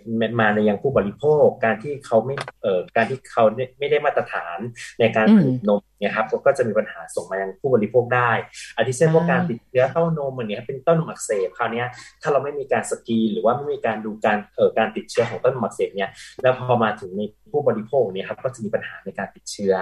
[0.40, 3.44] มาในยังผู้บริโภค การที่เขาไม่เอ่อการที่เขา
[3.78, 4.58] ไม่ได้มาตรฐาน
[5.00, 8.30] ในการผลิตนมเนี่ยครับก็จะมีปัญหาส่งมายังผู้บริโภคได้
[8.76, 11.84] อาทิเช่นพวกการติดเชื้อเต้านมอย่างเงี้ยเป็นต้นอักเสบคราวนี้
[12.22, 16.10] ถ้าเราไม่มีการสกีหรือว่าไม่มีการดูการเอ่อการติดเชื้อของต้นอักเสบเนี่ย
[16.42, 19.74] แล้วพอมาถึงในผู้บริโภคเนี่ยครับก็จะมีปัญหาในการติดเชื้อ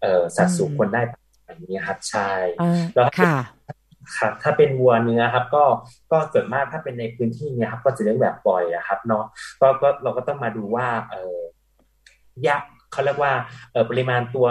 [0.00, 1.02] เอ่อสัดส่วนคนได้
[1.44, 2.30] แบบนี้ครับใช่
[2.94, 3.06] แล้ว
[4.16, 5.64] ครับถ้าเป็นวัวเนื้อครับ ก็
[6.12, 9.24] ก็ส่วนมากถ้าเป็นในพื้นที่เนี่ยครับ ก็จะเลี้ยงแบบปล่อยอะครับเนาะ
[9.60, 11.38] ก็ก็เราก็ต้องมาดูว่า เออ
[12.46, 13.32] ยักเขาเรียกว่า
[13.72, 14.46] เออปริมาณตัว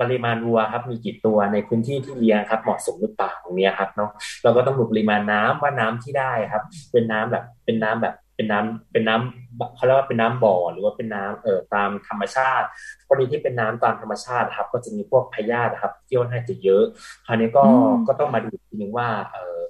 [0.00, 4.10] ปริมาณวัวครับ มีกี่ตัวในพื้นที่ที่เลี้ยงครับ เหมาะสมหรือเปล่าตรงนี้ครับเนาะ
[4.42, 12.66] เราก็ต้องดูปริมาณน้ำว่าน้ำที่ได้ครับ เป็นน้ำแบบเป็นน้ำแบบ เป็นน้ำเป็นน้ำเขาเรียกว่าเป็นน้ำบ่อหรือว่าเป็นน้ำเอ่อตามธรรมชาติ
[13.08, 16.84] กรณีที่เป็นน้ำตามธรรมชาติครับ ก็จะมีพวกพยาธิครับที่ค่อนข้างจะเยอะ
[17.26, 17.64] คราวนี้ก็
[18.06, 19.60] ก็ต้องมาดูทีนึงว่าเออ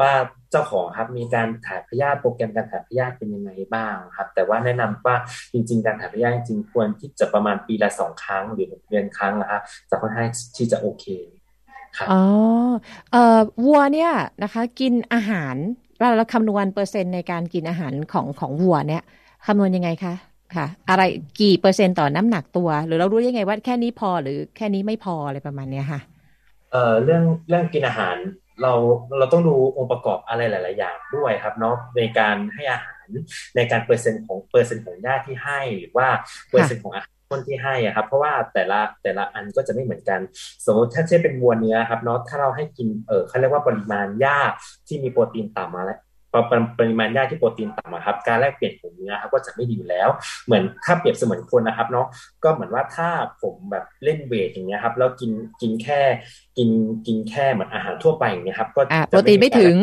[0.00, 0.12] ว่า
[0.50, 5.16] เจ้าของครับมีการถ่ายพยาธิโปรแกรมการถ่ายพยาธิเป็นยังไงบ้างครับ แต่ว่าแนะนำว่า
[5.52, 9.60] จริง ๆ การถ่ายพยาธิจริงควรที่จะประมาณปีละสองครั้ง หรือเดือนครั้งนะครับ
[9.90, 11.06] จะค่อนข้างที่จะโอเค
[11.96, 12.22] ครับอ๋อ
[13.12, 14.12] เอ่อวัวเนี่ย
[14.42, 15.56] นะคะ กินอาหาร
[15.98, 19.02] เราเราคำนวณเปอร์เซ็นต์ในการกินอาหารของของวัวเนี่ย
[19.46, 20.14] คำนวณยังไงคะ
[20.56, 21.02] ค่ะ อะไร
[21.40, 26.00] กี่เปอร์เซ็นต์ต่อน้ำหนักตัว หรือเรารู้ยังไงว่าแค่นี้พอหรือแค่นี้ไม่พออะไรประมาณเนี้ยค่ะ
[26.72, 28.16] เอ่อเรื่องเรื่องกินอาหาร
[28.62, 28.72] เรา
[29.18, 33.06] เราต้องดูองค์ประกอบอะไรหลาย ๆ อย่างด้วยครับเนาะในการให้อาหาร
[33.56, 36.08] ในการเปอร์เซ็นต์ของเปอร์เซ็นต์ของหญ้าที่ให้หรือว่า
[36.50, 40.20] เปอร์เซ็นต์ของอาหาร นที่ให้อะครับ เพราะว่าแต่ละแต่ละอันก็จะไม่เหมือนกัน
[40.66, 44.38] สมมติถ้าเช่นเป็นวัวเนื้อครับเนาะถ้าเราให้กินเออเขาเรียกว่าปริมาณหญ้า
[44.88, 46.00] ที่มีโปรตีนต่ำมาแล้ว
[46.78, 50.08] ปริมาณหญ้าที่โปรตีนต่ำครับ การแลกเปลี่ยนของเนื้อครับก็จะไม่ดีอยู่แล้ว
[50.46, 52.06] เหมือนถ้าเปรียบเสมือนคนนะครับเนาะ
[52.44, 53.08] ก็เหมือนว่าถ้า
[53.42, 56.00] ผมแบบเล่นเวทอย่างเงี้ยครับแล้วกินกินแค่
[56.58, 56.70] กิน
[57.06, 59.76] กินแค่เหมือนอาหารทั่วไปอย่างเงี้ยครับ ก็โปรตีนไม่ถึง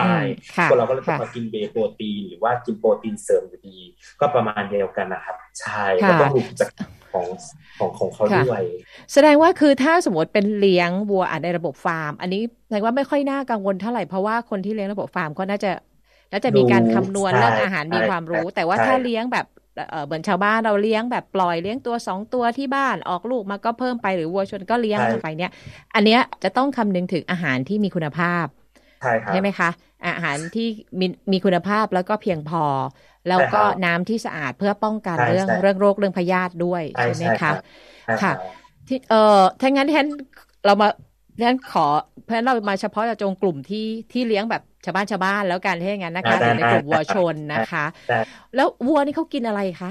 [0.00, 0.24] ตาย
[0.70, 3.78] คนเราก็เลยต้องมากินเบโปรตีน หรือว่ากินโปรตีนเสริมอยู่ดี
[4.20, 6.70] ก็ประมาณเดียวกันนะครับ ใช่ก็ต้องดูจาก
[7.12, 7.26] ของ
[7.78, 8.62] ของของเขาด้วย
[9.12, 15.70] แสดงว่าคือถ้าสมมติเป็นเลี้ยงวัวอาจในระบบฟาร์ม อันนี้แสดงว่าไม่ค่อยน่ากังวลเท่าไหร่เพราะว่าคนที่เลี้ยงระบบฟาร์มก็น่าจะ
[16.30, 19.46] แล้วจะมีการคำนวณเรื่องอาหารมีความรู้ แต่ว่าถ้าเลี้ยงแบบ
[20.06, 25.50] เหมือนชาวบ้านเราเลี้ยงแบบปล่อยเลี้ยงตัวสองตัวที่บ้านออกลูกมาก็เพิ่มไปหรือวัวชนก็เลี้ยงไปเนี่ย
[25.94, 28.46] อันเนี้ยจะต้องคำนึงถึงอาหารที่มีคุณภาพ
[29.32, 29.70] ใช่ไหมคะ
[30.06, 30.68] อาหารที่
[31.00, 32.64] มีมีคุณภาพแล้วก็เพียงพอ
[33.28, 37.52] แล้วก็น้ำที่สะอาดเพื่อป้องกันเรื่องเรื่องโรคเรื่องพยาธิด้วยใช่ไหมคะ
[38.22, 38.32] ค่ะ
[38.88, 40.08] ที่เอ่อถ้างั้นที่ฉัน
[40.66, 40.88] เรามา
[41.38, 41.86] ดังนั้นขอ
[42.24, 47.84] เพราะฉะนั้นเรามาเฉพาะจงกลุ่มที่ที่เลี้ยงแบบ ชาวบ้านชาวบ้านแล้วกันให้งั้นนะคะอยู่ในกลุ่มวัวชนนะคะ
[48.56, 49.90] แล้ววัวนี่เขากินอะไรคะ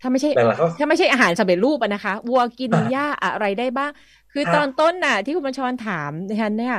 [0.00, 0.30] ถ้าไม่ใช่
[0.78, 3.90] ถ้าไม่ใช่อาหารสำเร็จรูปนะคะวัวกินหญ้าอะไรได้บ้าง
[4.32, 6.76] คือตอนต้นน่ะ ที่คุณบัญชรถามดิฉันเนี่ย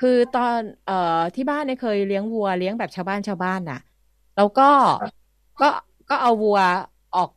[0.00, 3.80] คือตอนเอ่อที่บ้านเนี่ยเคยเลี้ยงวัวเลี้ยงแบบชาวบ้านชาวบ้านน่ะ
[4.36, 4.70] แล้วก็
[5.60, 5.68] ก็
[6.10, 6.60] ก็เอาวัว
[7.16, 7.30] ออก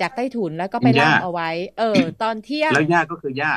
[0.00, 3.52] จากใต้ถุนแล้วก็ไปล่ามเอาไว้ เออ ตอนเที่ยงแล้วหญ้าก็คือหญ้า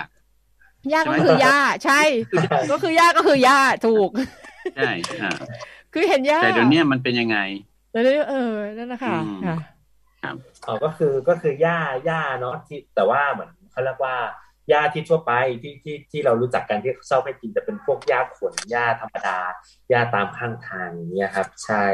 [0.90, 2.02] หญ้าก็คือหญ้าใช่
[2.72, 4.10] ก็คือหญ้าก็คือหญ้าถูก
[4.76, 5.32] ใช่อ่า
[5.94, 7.38] คือเห็นหญ้าแต่เดี๋ยวนี้มันเป็นยังไง
[7.94, 9.18] เออเออนั่นแหละค่ะ
[10.24, 10.36] ครับ
[10.68, 14.16] อ๋อก็คือก็คือหญ้าหญ้าเนาะที่แต่ว่าเหมือนเขาเรียกว่า
[14.70, 19.40] หญ้าที่ทั่วไปที่ที่ที่เรารู้จักกันที่ชอบให้กินแต่เป็นพวกหญ้าขนหญ้าธรรมดา
[19.90, 21.86] หญ้าตามข้างทางอย่างเงี้ยครับ ใช่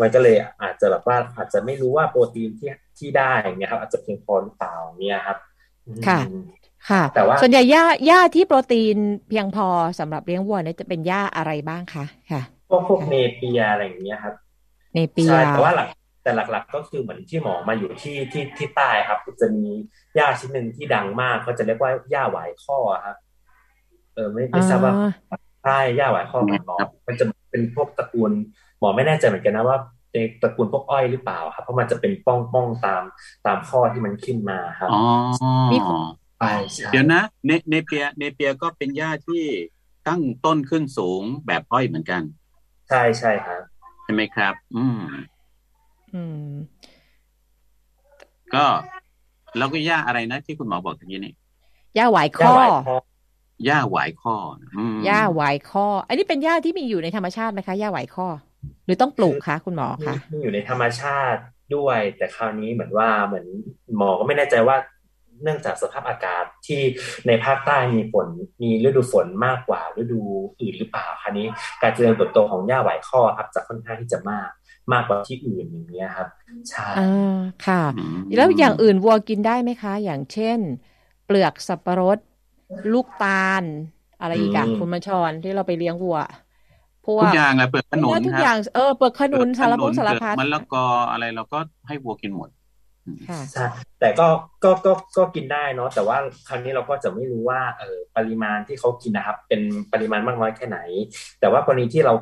[0.00, 5.38] มันก็เลยอาจจะแบบว่าอาจจะไม่รู้ว่าโปรตีนที่ที่ได้เงี้ยครับ อาจจะเพียงพอหรือเปล่าเนี่ยครับ
[6.08, 6.18] ค่ะ
[6.90, 8.96] ค่ะ แต่ว่าส่วนใหญ่หญ้าหญ้าที่โปรตีน
[9.28, 9.66] เพียงพอ
[9.98, 14.34] สำหรับเลี้ยงวัวเนี่ยจะเป็นหญ้าอะไรบ้างคะค่ะ พวกพวกเนเปียอะไรอย่างเงี้ยครับ
[14.94, 15.88] เนเปียใช่แต่ว่าหลัก
[16.22, 19.66] แต่หลัก ๆ ก็คือเหมือนที่หมอมาอยู่ที่ที่ที่ใต้ครับ จะมี
[20.14, 23.16] หญ้าชิ้นหนึ่งที่ดังมากก็จะเรียกว่าหญ้าหวายข้อครับ
[24.14, 24.94] เออไม่ไม่ทราบว่า
[25.64, 28.32] ใช่หญ้าหวายข้อของหมอมันจะเป็นพวกตระกูล
[28.78, 29.78] หมอไม่แน่ใจเหมือนกันนะว่า
[30.12, 33.02] ในตระกูลพวกอ้อยหรือเปล่าครับ เพราะมันจะเป็นป้องป้องตาม
[33.46, 35.00] ตามข้อที่มันขึ้นมาครับอ๋
[36.42, 39.44] อมีเดี๋ยวนะเนเนเปียเนเปียก็เป็นหญ้าที่
[40.08, 42.22] ตั้งต้นขึ้นสูงแบบอ้อยเหมือนกัน
[42.88, 43.62] ใช่ใช่ครับ
[44.02, 45.00] ใช่ไหมครับ อืม
[46.14, 46.48] อืม
[48.54, 48.64] ก็
[49.56, 51.34] แล้วก็หญ้าอะไรนะที่คุณหมอบอกตะกี้นี่
[51.96, 52.54] หญ้าหวายข้อ
[53.64, 54.36] หญ้าหวายข้อ
[55.06, 58.26] หญ้าหวายข้อ อันนี้เป็นหญ้าที่มีอยู่ในธรรมชาติไหมคะหญ้าหวายข้อ
[58.84, 61.40] หรือต้องปลูกคะคุณหมอคะมีอยู่ในธรรมชาติ
[61.76, 63.46] ด้วย แต่คราวนี้เหมือนว่าเหมือน
[63.96, 64.76] หมอก็ไม่แน่ใจว่า
[65.42, 66.80] เนื่องจากสภาพอากาศที่
[67.26, 68.26] ในภาคใต้มีฝน
[68.62, 70.20] มีฤดูฝนมากกว่าฤดู
[70.60, 71.46] อื่นหรือเปล่าคะนี้
[71.82, 74.48] การเจริญเติบโตของหญ้าไหวข้อครับจะค่อนข้างที่จะมาก
[74.92, 76.28] มากกว่าที่อื่นอย่างนี้ครับ
[76.70, 77.82] ใช่อ่าค่ะ
[78.36, 80.58] แล้วอย่างอื่นวัวกินได้ไหมคะ อย่างเช่น
[81.24, 82.18] เปลือกสับปะรด
[82.92, 83.64] ลูกตาล
[84.20, 86.18] อะไรอีกอะอืมคุณมาชอนที่เราไปเลี้ยงวัว
[87.04, 92.63] พวทุกกอย่างแหละเปลือกขนุนทุกครัอย่างเออเปลือกขนุนสารพัดสารเปลืพัอดกมะละกออะไรเราก็ให้วัวกินหมดค่ะ
[93.52, 93.66] ใช่
[94.00, 94.26] แต่ก็
[94.64, 96.16] ก็ก็ก็กินได้เนาะแต่ว่า
[96.48, 99.60] ครั้งนี้เราก็จะไม่รู้ว่าเออปริมาณที่เขากินนะครับ เป็น
[99.92, 100.78] ปริมาณมากน้อยแค่ไหน
[101.40, 102.14] แต่ว่ากรณีที่เรา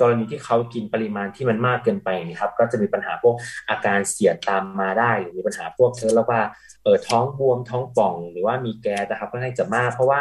[0.00, 3.34] กรณีที่เขากินปริมาณที่มันมากเกินไปนะครับ ก็จะมีปัญหาพวก
[3.70, 6.40] อาการเสียดตามมาได้ หรือมีปัญหาพวกเชื้อแล้วว่า
[6.82, 10.20] เออท้องบวมท้องป่องหรือว่ามีแก๊สนะครับก็ให้จะมากเพราะว่า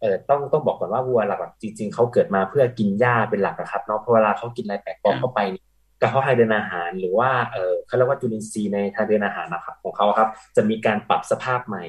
[0.00, 5.64] เออต้องต้องบอกก่อนว่าวัวหลักๆจริง ๆเขาเกิดมาเพื่อกินหญ้าเป็นหลักนะครับเนาะเพราะเวลาเขากินอะไรแปลกปลอมเข้าไปเนี่ย
[6.02, 11.84] กระเพาะทางเดินอาหาร หรือว่าเออเขาเรียกว่าจุลินทรีย์ในทางเดินอาหารนะครับของเขาครับ จะมีการปรับสภาพใหม่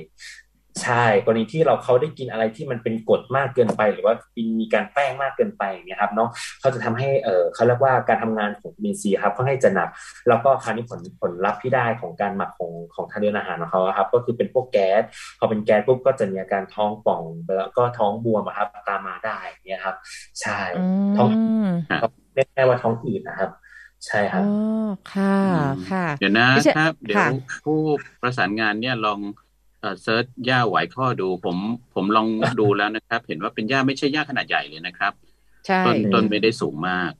[0.81, 4.13] ใช่กรณีที่เราเขาได้กินอะไรที่มันเป็นกรดมากเกินไป หรือว่า
[4.59, 9.89] มีการแป้งมากเกินไปอย่างเงี้ยครับเนาะเขาจะทำให้เออเขาเรียกว่าการทำงานของจุลินทรีย์ครับค่อนข้างจะหนัก
[10.27, 15.01] แล้วก็คราวนี้ผลผลลัพธ์ที่ได้ของการหมักของของทางเดินอาหารของเขาอะครับ ก็คือเป็นพวกแก๊ส
[15.39, 17.23] พอเป็นแก๊สปุ๊บก็จะมีอาการท้องป่อง
[17.57, 19.95] แล้วก็ท้องบวมอะครับตามมาได้อย่างเงี้ยครับ
[20.41, 20.79] ใช่อื
[21.17, 22.03] ท้องม
[22.35, 23.49] เรียกได้ว่าท้องอืดนะครับ
[24.05, 24.47] ใช่คอ๋รัอบ
[25.07, 27.25] ค่ะอืมค่ะเดี๋ยวนะไม่ใช่ครับ เดี๋ยวค่ะ
[27.63, 27.73] ผู้
[28.21, 29.19] ประสานงานเนี่ยลอง
[29.79, 31.57] เอ่อเซิร์ชหญ้าไหวข้อดู ผม
[31.93, 32.27] ผมลอง
[32.59, 35.13] ดูแล้วนะครับ เห็นว่าเป็นหญ้าไม่ใช่หญ้าขนาดใหญ่เลยนะครับ
[35.65, 37.11] ใช่ต้นต้นไม่ได้สูงมาก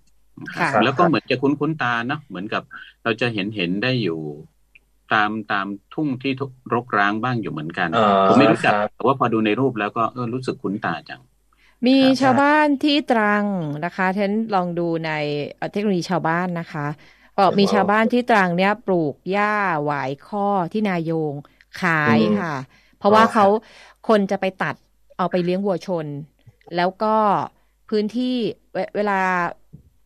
[0.58, 2.64] นะครับค่ะแล้วก็เหมือนจะคุ้นคุ้นๆตาเนอะเหมือนกับ
[3.04, 4.20] เราจะเห็นเห็นได้อยู่
[5.14, 6.32] ตามตามทุ่งที่
[6.74, 11.22] รกร้างบ้างอยู่เหมือนกันอ๋อผมไม่รู้จักครับแต่ว่าพอดูในรูปแล้วก็เออรู้สึกคุ้นตาจัง
[11.88, 13.46] มีครับชาวบ้านที่ตรัง
[13.86, 15.12] นะคะท่านลองดูใน
[15.58, 16.86] เอ่อเทคโนโลยีชาวบ้านนะคะ
[17.38, 19.54] บอกมีชาวบ้านที่ตรังเนี่ยปลูกหญ้า
[19.86, 21.34] หวายข้อที่นายง
[21.82, 22.56] ขายอืมค่ะ
[22.98, 23.46] เพราะว่าอ๋อครับเขา
[24.08, 24.76] คนจะไปตัด
[25.18, 26.06] เอาไปเลี้ยงวัวชน
[26.76, 27.16] แล้วก็
[27.90, 28.36] พื้นที่
[28.74, 29.20] เวเวลา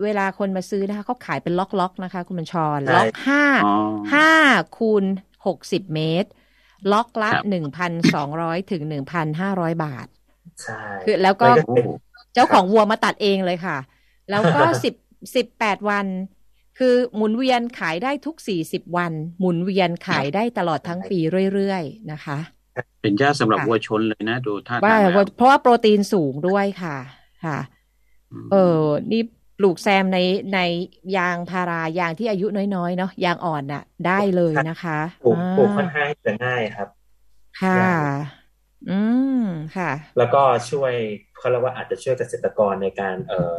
[0.04, 3.76] เวลาคนมาซื้อนะคะเขาขายเป็นล็อกๆนะคะ คุณบัญชรใช่ล็อกห้าอ๋อ
[4.13, 4.32] ห้า
[4.78, 5.04] คูณ
[5.46, 6.30] หกสิบเมตร
[6.92, 10.08] ล็อกละครับหนึ่งพันสองร้อยถึงหนึ่งพันห้าร้อยบาท
[10.63, 11.78] ใช่คือแล้วก็มันก็โอ้
[12.34, 13.78] เจ้าของวัวมาตัดเองเลยค่ะ
[14.30, 14.96] แล้วก็สิบ
[15.36, 16.06] สิบแปดวัน
[16.78, 21.20] คือหมุนเวียนขายได้ทุกสี่สิบวัน หมุนเวียนขายได้ตลอดทั้งปี
[21.54, 22.38] เรื่อยๆนะคะ
[23.02, 26.98] เป็นหญ้าสำหรับค่ะวัวชนเลยนะดูท่าว่าทางแล้วเพราะว่าโปรตีนสูงด้วยค่ะ
[27.46, 27.58] ค่ะ
[28.46, 29.22] มเออนี่
[29.58, 30.20] ปลูกแซมใน
[30.54, 30.60] ใน
[31.17, 36.88] ยางพารายางที่อายุน้อยๆเนาะยางอ่อนน่ะ ได้เลยนะคะปลูกปลูกค่อนอ่าข้างจะง่ายครับ
[37.62, 38.00] ค่ะยาก
[38.90, 39.00] อื
[39.42, 39.44] ม
[39.78, 40.94] ค่ะ แล้วก็ช่วย
[41.38, 43.56] เขาเรียกว่าอาจจะช่วยเกษตรกรในการเอ่อ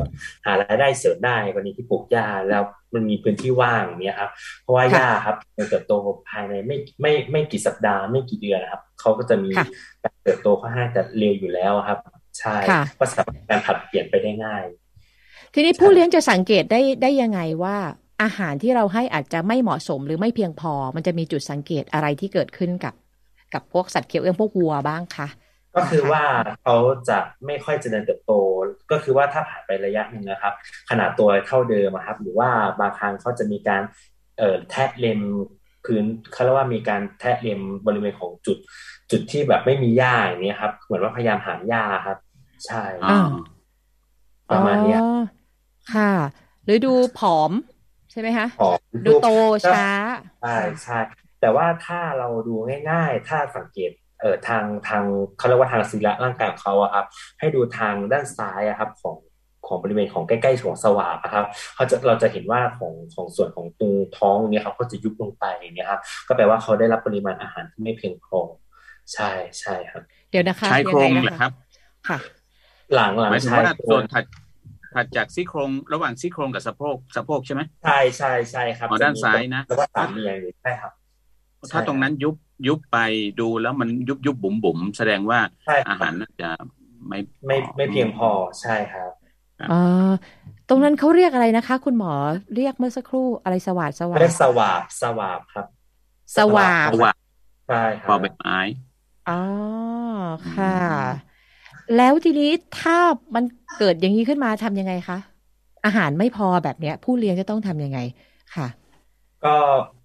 [0.46, 2.62] หารายได้เสริมได้กรณีที่ปลูกหญ้าแล้ว
[2.94, 4.30] มันมีพื้นที่ว่างเนี่ยครับ
[4.62, 5.92] เพราะว่าค่ะหญ้าครับมันเติบโต
[6.28, 9.66] ภายในไม่ไม่ไม่กี่สัปดาห์ไม่กี่เดือนนะครับเขาก็จะมีค่ะ
[10.04, 11.98] การเติบโตค่อนข้างจะเร็วอยู่แล้วครับ
[12.38, 14.64] ใช่ค่ะก็สามารถการผลัดเปลี่ยนไปได้ง่าย
[15.54, 17.76] ทีนี้ผู้เลี้ยงจะสังเกตได้ได้ยังไงว่า
[18.22, 22.94] อาหารที่เราให้อาจจะไม่เหมาะสมหรือไม่เพียงพอ มันจะมีจุดสังเกตอะไรที่เกิดขึ้นกับ
[23.54, 25.28] กับพวกสัตว์เคี้ยวเอื้องพวกวัวบ้างคะ
[25.76, 26.22] ก็คือว่า
[26.62, 26.76] เขา
[27.08, 28.32] จะไม่ค่อยเจริญเติบโต
[28.90, 30.54] ก็คือว่าถ้าผ่านไประยะหนึ่งนะครับ
[30.90, 33.82] ขนาดตัวเท่าเดิมอะครับ หรือว่าบางครั้งเขาจะมีการ
[34.38, 35.20] เอ่อแทะเล็ม
[35.84, 38.58] พื้นเขาเรียกว่ามีการแทะเล็มบริเวณของจุด
[39.10, 42.18] จุดที่แบบไม่มีหญ้าอย่างนี้ยครับ เหมือนว่าพยายามหาหญ้าครับ
[42.66, 43.14] ใช่อ๋อ
[44.50, 45.08] ประมาณเนี้ยอ๋อ
[45.94, 46.12] ค่ะ
[46.64, 47.52] หรือดูผอม
[48.10, 49.26] ใช่ไหมคะของดูโต
[49.68, 49.86] ช้า
[50.40, 50.50] ใช่
[50.82, 50.98] ใช่
[51.40, 52.54] แต่ว่าถ้าเราดู
[52.90, 55.04] ง่าย ๆ ถ้าสังเกตเอ่อทางทาง
[55.38, 57.06] เขาเรียกว่าทางศิละร่างกายของเขาอะครับ
[57.38, 59.16] ให้ดูทางด้านซ้ายอะครับของ
[59.66, 68.38] ของบริเวณของใกล้ๆของสวาบนะครับเขาจะเราจะเห็นว่าของของส่วนของตรงท้องเนี่ยครับก็จะยุบลงไปเนี่ยครับก็แปลว่าเขาได้รับปริมาณอาหารที่ไม่เพียงพอ
[69.14, 71.50] ใช่ใช่ครับ เดี๋ยวนะคะชายโครงยังเหไงรอนะครัคะบ
[72.08, 72.18] ค่ะ
[72.94, 74.24] หลังหลังหมายถึงชายว่าโครส่วนงถัด
[74.94, 80.92] ถัดจากซี่โครงระหว่างซี่โครงกับสะโพกสะโพกใช่ไหมใช่ใช่ใช่ครับอ๋อด้านซ้ายนะแล้วก็สามเรียงอยู่ใช่ครับ
[81.72, 82.34] ถ้าตรงนั้นยุบ
[82.68, 82.98] ยุบไป
[83.40, 86.50] ดูแล้วมันยุบยุบบุ๋มบุ๋มแสดงว่าใช่คอาบหารน่าจะ
[87.08, 89.10] ไม่ไม่ไม่เพียงพอใช่ครับ
[89.70, 90.10] อ่า
[90.68, 92.12] ตรงนั้นเขาเรียกอะไรนะคะ คุณหมอ
[92.56, 95.66] เรียกเมื่อสักครู่อะไรสวัสดสวัสเรียดกสวาบสวาบครับ
[96.36, 97.12] สวาบเพราะว่า
[97.68, 98.58] ใช่คพรัอบใบไม้
[99.28, 99.34] อ๋อ
[100.54, 100.76] ค่ะ
[101.96, 102.98] แล้วทีนี้ถ้า
[103.34, 103.44] มัน
[103.78, 105.18] เกิดอย่างนี้ขึ้นมาทำยังไงคะ
[105.84, 107.98] อาหารไม่พอแบบเนี้ย ผู้เลี้ยงจะต้องทำยังไง
[108.54, 108.66] ค่ะ
[109.44, 109.56] ก็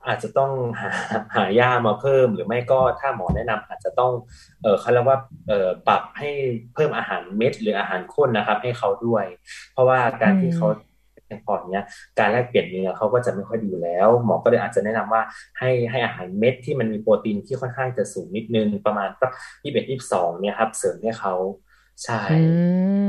[0.08, 0.91] อาจจะต้องหา
[1.36, 4.12] หายามาเพิ่ม หรือไม่ก็ถ้าหมอแนะนำอาจจะต้อง
[4.62, 5.17] เออเขาเรียกว่า
[5.48, 6.30] เออปรับให้
[6.74, 9.26] เพิ่มอาหารเม็ด หรืออาหารข้นนะครับ ให้เขาด้วย
[9.74, 10.67] เพราะว่าการที่เขา
[11.26, 11.86] เพียงพออย่างเนี้ย
[12.19, 15.22] การแลกเปลี่ยนเนื้อเขาก็จะไม่ค่อยดีอยู่แล้ว หมอก็เลยอาจจะแนะนำว่า
[15.60, 19.32] ให้ให้อาหารเม็ดที่มันมีโปรตีนที่ค่อนข้างจะสูงนิดนึงประมาณสัก
[19.63, 21.34] ยี่สิบเอ็ดยี่สิบสองเนี่ยครับเสริมให้เขา
[22.03, 22.39] ใช่อื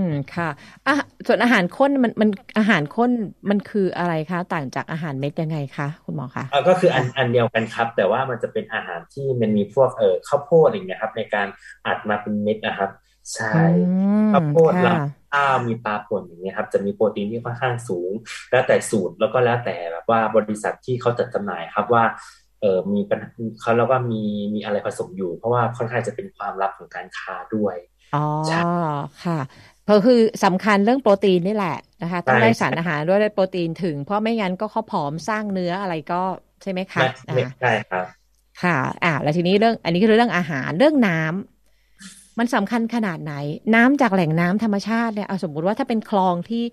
[0.05, 0.49] มค่ะ
[0.87, 0.95] อะ
[1.27, 3.11] ส่วนอาหารข้นมันมันอาหารข้น
[3.51, 11.47] มันคืออะไรคะต่างจากอาหารเม็ดยังไงคะคุณหมอคะเออก็คืออันอันเดียวกันครับ แต่ว่ามันจะเป็นอาหารที่มันมีพวกเอ่อข้าวโพดอย่างเงี้ยครับ ในการ
[11.87, 12.91] อัดมาเป็นเม็ดนะครับ
[13.35, 13.63] ใช่
[14.33, 18.11] ข้าวโพดลำข้าวมีปลาป่นอย่างเงี้ยครับ จะมีโปรตีนที่ค่อนข้างสูง
[18.51, 22.05] แล้วแต่สูตรแล้วก็แล้วแต่แบบว่าบริษัทที่เขาจัดจำหน่ายครับว่า
[22.61, 24.23] เออมีปัญหาเขาแล้วก็มี
[24.55, 27.77] มีอะไรผสมอยู่ เพราะว่าค่อนข้างจะเป็นความลับของการค้าด้วย
[28.15, 28.25] อ๋อ
[29.25, 29.39] ค่ะ
[29.85, 36.23] เพราะคือสำคัญเรื่องโปรตีนนี่แหละนะคะ ต้องได้สารอาหารด้วยได้โปรตีนถึง เพราะไม่งั้นก็เขาผอมสร้างเนื้ออะไรก็
[36.63, 37.07] ใช่ไหมคะ
[37.61, 38.07] ใช่ครับ
[38.63, 43.35] ค่ะ อ่าแล้วทีนี้เรื่อง อันนี้คือเรื่องอาหารเรื่องน้ำมันสำคัญขนาดไหน
[43.75, 46.65] น้ำจากแหล่งน้ำธรรมชาติเนี่ยเอาสมมุติว่าถ้าเป็นคลองที่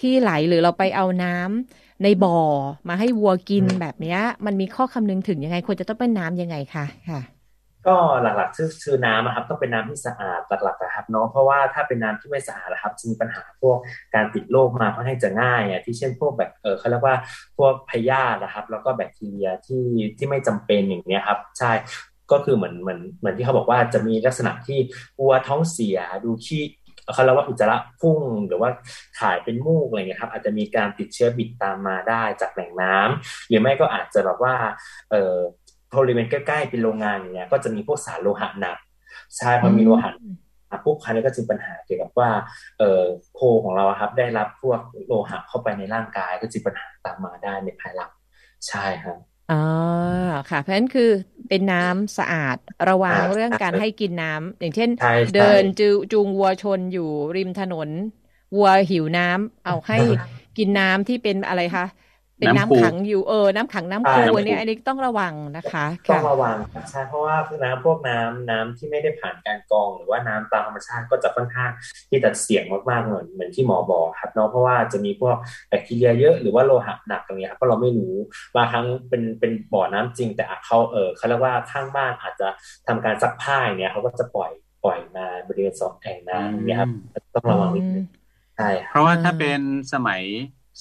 [0.00, 2.40] ที่ไหลหรือเราไปเอาน้ำในบ่อ
[2.88, 7.20] มาให้วัวกินแบบเนี้ย มันมีข้อคำนึงถึงยังไงควรจะต้องเป็นน้ำยังไงคะค่ะ
[7.86, 13.78] ก็หลักๆชื่อชื่อน้ำนะครับต้องเป็นน้ำที่สะอาดหลักๆนะครับเนาะเพราะว่าถ้าเป็นน้ำที่ไม่สะอาดนะครับจะมีปัญหาพวก
[14.14, 17.16] การติดโรคมาค่อนข้างจะง่ายอะที่เช่นพวกแบบเออเขาเรียกว่า
[17.56, 19.84] พวกพยาธินะครับ แล้วก็แบคทีเรียที่
[20.18, 21.72] ที่ไม่จำเป็นอย่างเนี้ยครับ ใช่
[22.32, 24.78] ก็คือเหมือนเหมือนเหมือนที่เขาบอกว่าจะมีลักษณะที่
[25.18, 26.62] วัวท้องเสียดูขี้
[27.12, 28.70] เขาเรียกว่าอุจจาระพุ่งหรือว่า
[29.18, 34.54] ถ่ายเป็นมูกอะไรเงี้ยครับ อาจจะมีการติดเชื้อบิดตามมาได้จากแหล่งน้ำหรือไม่ก็อาจจะแบบว่า
[35.10, 35.36] เออ
[36.02, 38.76] บริเวณใกล้ๆเป็นโรงงานอย่างเงี้ยก็จะมีพวกสารโลหะหนัก
[39.36, 40.10] ใช่พอมีโลหะ
[40.84, 42.30] ปุ๊บครั้นี้ก็จะปัญหาเกี่ยวกับว่า
[42.78, 43.02] เอ่อ
[43.34, 48.12] โคของเราครับ ได้รับพวกโลหะเข้าไปในร่างกายก็จะปัญหาตามมาได้ในภายหลัง
[48.68, 49.18] ใช่ครับ
[49.52, 49.62] อ๋อ
[50.50, 51.10] ค่ะ เพราะฉะนั้นคือ
[51.48, 52.56] เป็นน้ำสะอาด
[52.88, 54.90] ระวังเรื่องการให้กินน้ำอย่างเช่น
[55.34, 57.88] เดินจูจูงวัวชนอยู่ริมถนน
[58.56, 59.98] วัวหิวน้ำเอาให้
[60.58, 61.86] กินน้ำที่เป็นอะไรคะ
[62.38, 66.56] เป็นน้ำขังอยู่เออน้ำขังน้ำคูอันนี้อันนี้ต้องระวังนะคะต้องระวัง
[66.90, 71.70] ใช่เพราะว่าน้ำพวกน้ำน้ำที่ไม่ได้ผ่านการกรอง หรือว่าน้ำตามธรรมชาติก็จะค่อนข้าง
[72.10, 75.36] ที่จะเสี่ยงมากๆเหมือนเหมือนที่หมอบอกครับเนาะเพราะว่าจะมีพวก
[75.68, 78.14] แบคทีเรียเยอะหรือว่าโลหะหนักตรงนี้ครับเพราะเราไม่รู้
[78.54, 82.48] บางครั้งเป็นเป็นบ่อน้ำจริง แต่เขาเออเขาเรียกว่าข้างบ้านอาจจะ
[82.86, 84.50] ทำการซักผ้าเนี่ยเขาก็จะปล่อย
[84.84, 86.90] ปล่อยมาบริเวณสองแอ่งน้ำเนี่ยครับ
[87.34, 88.06] ต้องระวังนิดนึง
[88.56, 89.60] ใช่เพราะว่าถ้าเป็น
[89.92, 90.22] สมัย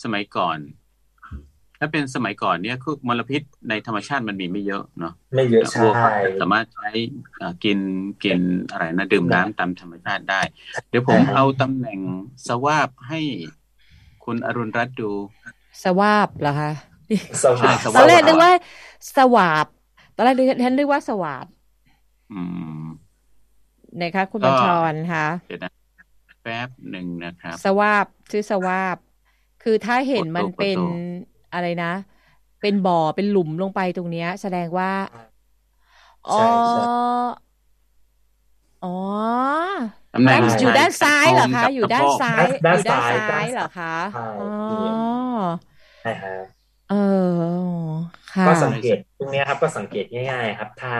[0.04, 0.58] สมัยก่อน
[1.84, 6.90] ถ้าเป็นสมัยก่อนเนี่ยคือมลพิษในธรรมชาติมันมีไม่เยอะเนาะไม่เยอะใช่สามารถใช้
[7.64, 7.80] กิน
[8.24, 8.40] กิน
[8.72, 10.42] อะไรนะดื่มน้ำตามธรรมชาติได้
[10.90, 12.00] เดี๋ยวผมเอาตำแหน่ง
[12.48, 13.20] สวาบให้
[14.24, 15.12] คุณอรุณรัตน์ดู
[15.84, 16.72] สวาบเหรอคะ
[17.44, 18.52] สวาบตอนแรกนึกว่า
[19.18, 19.66] สวาบ
[20.16, 21.46] ตอนแรกท่านนึกว่าสวาบ
[22.34, 22.42] อื
[22.82, 22.84] ม
[24.02, 25.72] นะคะคุณบัญชรคะเดี๋ยวนะ
[26.44, 28.98] แป๊บหนึ่งนะครับ สวาบชื่อสวาบ
[29.64, 30.78] คือถ้าเห็นมันเป็น
[31.54, 31.94] อะไรนะ
[32.62, 34.92] เป็นบ่อเป็นหลุมลงไปตรงเนี้ย แสดงว่า
[36.30, 36.44] อ๋อ
[38.84, 38.96] อ๋อ
[40.14, 44.50] ตำแหน่งอยู่ด้านซ้ายเหรอคะอยู่ด้านซ้ายอยู่ด้านซ้ายเหรอคะอ๋อ
[46.02, 46.44] ใช่ครับ
[46.90, 47.92] เออ
[48.34, 50.94] ค่ะก็สังเกตตรงนี้ครับ ก็สังเกตง่าย ๆ ครับ ถ้า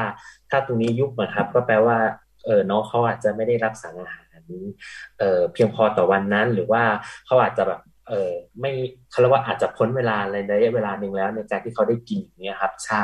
[0.50, 1.98] ถ้าตรงนี้ยุบนะครับ ก็แปลว่า
[2.46, 4.40] เออน้องเขาอาจจะไม่ได้รับสารอาหาร
[5.20, 6.84] เอ่อเพียงพอต่อวันนั้น หรือว่า
[7.26, 8.72] เขาอาจจะแบบ เออไม่
[9.10, 13.04] เขาเรียกว่าอาจจะพ้นเวลาในระยะเวลาหนึ่งแล้ว ในการที่เขาได้กินอย่างเงี้ยครับ ใช่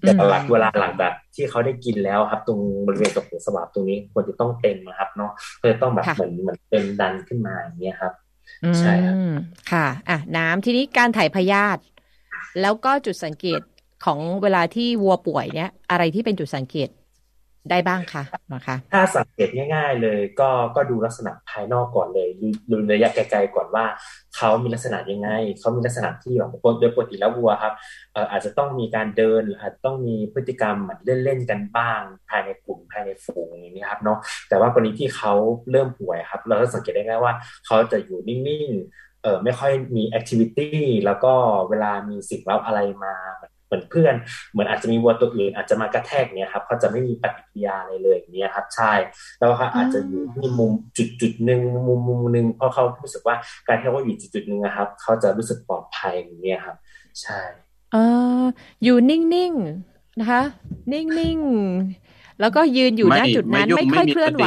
[0.00, 8.12] แต่หลักเวลาหลังแบบที่เขาได้กินแล้วครับ ตรงบริเวณตรงหัวสวบตรงนี้ควรจะต้องเต็มนะครับ เนาะเพื่อต้องแบบเหมือนเหมือนเต็มดันขึ้นมาอย่างเงี้ยครับ
[8.80, 9.16] ใช่ครับ
[9.72, 11.80] ค่ะ อะน้ำทีนี้การถ่ายพยาธิ
[12.60, 13.60] แล้วก็จุดสังเกต
[14.04, 16.88] ของเวลาที่วัวป่วยเนี้ยอะไรที่เป็นจุดสังเกต
[17.70, 18.22] ได้บ้างคะ
[18.54, 22.28] นะคะถ้าสังเกตง่าย ๆ เลยก็ก็ดูลักษณะภายนอกก่อนเลย
[22.70, 23.84] ดูระยะไกลๆก่อนว่า
[24.36, 27.74] เขามีลักษณะยังไงเขามีลักษณะที่แบบโดยปกติแล้ววัวครับ
[28.30, 35.32] อาจจะต้องมีการเดินอาจจะต้องมีพฤติกรรมเหมือนเล่นๆกันบ้าง ภายในกลุ่มภายในฝูงอย่างนี้ครับเนาะแต่ว่ากรณีที่เขา
[35.70, 37.32] เริ่มป่วยครับ เราก็สังเกตได้ง่ายว่า
[37.66, 41.34] เขาจะอยู่นิ่งๆเออไม่ค่อยมีแอคทิวิตี้แล้วก็
[41.70, 43.14] เวลามีสิ่งเร้าอะไรมา
[43.72, 44.14] เหมือนเพื่อน
[44.52, 48.92] เหมือนอาจจะมีวัวตัวอื่นอาจจะมากระแทกเนี้ยครับเขาจะไม่มีปฏิกิริยาอะไรเลยอย่างเงี้ยครับ ใช่
[49.38, 56.76] แล้วเขาอาจจะอยู่ที่มุมจุดจุดหนึ่งมุมมุมหนึ่งเพราะเขารู้สึกว่าการที่เขาอยู่จุดจุดหนึ่งนะครับเขาจะรู้สึกปลอดภัยอย่างเงี้ยครับ
[57.22, 57.40] ใช่
[57.92, 57.96] เอ
[58.40, 58.42] อ
[58.82, 60.42] อยู่นิ่งๆนะคะ
[60.92, 64.46] นิ่งๆแล้วก็ยืนอยู่ณจุดนั้นไม่ค่อยเคลื่อนไหว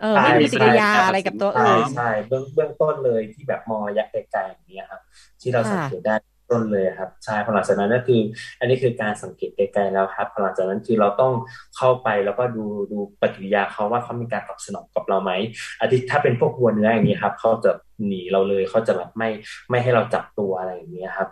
[0.00, 5.00] เออไม่มีปฏิกิริยาอะไรกับตัวอื่นใช่เบื้องเบื้องต้นเลยที่แบบมองระยะไกลๆอย่างเงี้ยครับ
[5.40, 6.14] ที่เราสังเกตได้
[6.52, 8.20] ต้นเลยครับใช่พอหลังจากนั้นก็คือ
[8.60, 11.32] อันนี้คือการสังเกตไกลๆแล้วครับพอหลังจากนั้นคือเราต้อง
[11.76, 15.32] เข้าไปแล้วก็ดูดูปฏิกิริยาเขาว่าเขามีการตอบสนองกับเราไหม
[15.80, 17.70] อาทิถ้าเป็นพวกวัวเนื้ออย่างนี้ครับเขาจะ
[18.06, 19.28] หนีเราเลยเขาจะแบบไม่
[19.70, 21.28] ไม่ให้เราจับตัวอะไรอย่างนี้ครับ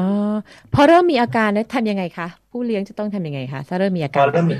[0.00, 0.34] อ๋อ
[0.74, 4.56] พอเริ่มมีอาการเนี่ยทำยังไงคะผู้เลี้ยงจะต้องทำยังไงคะถ้าเริ่มมีอาการพอเริ่มมี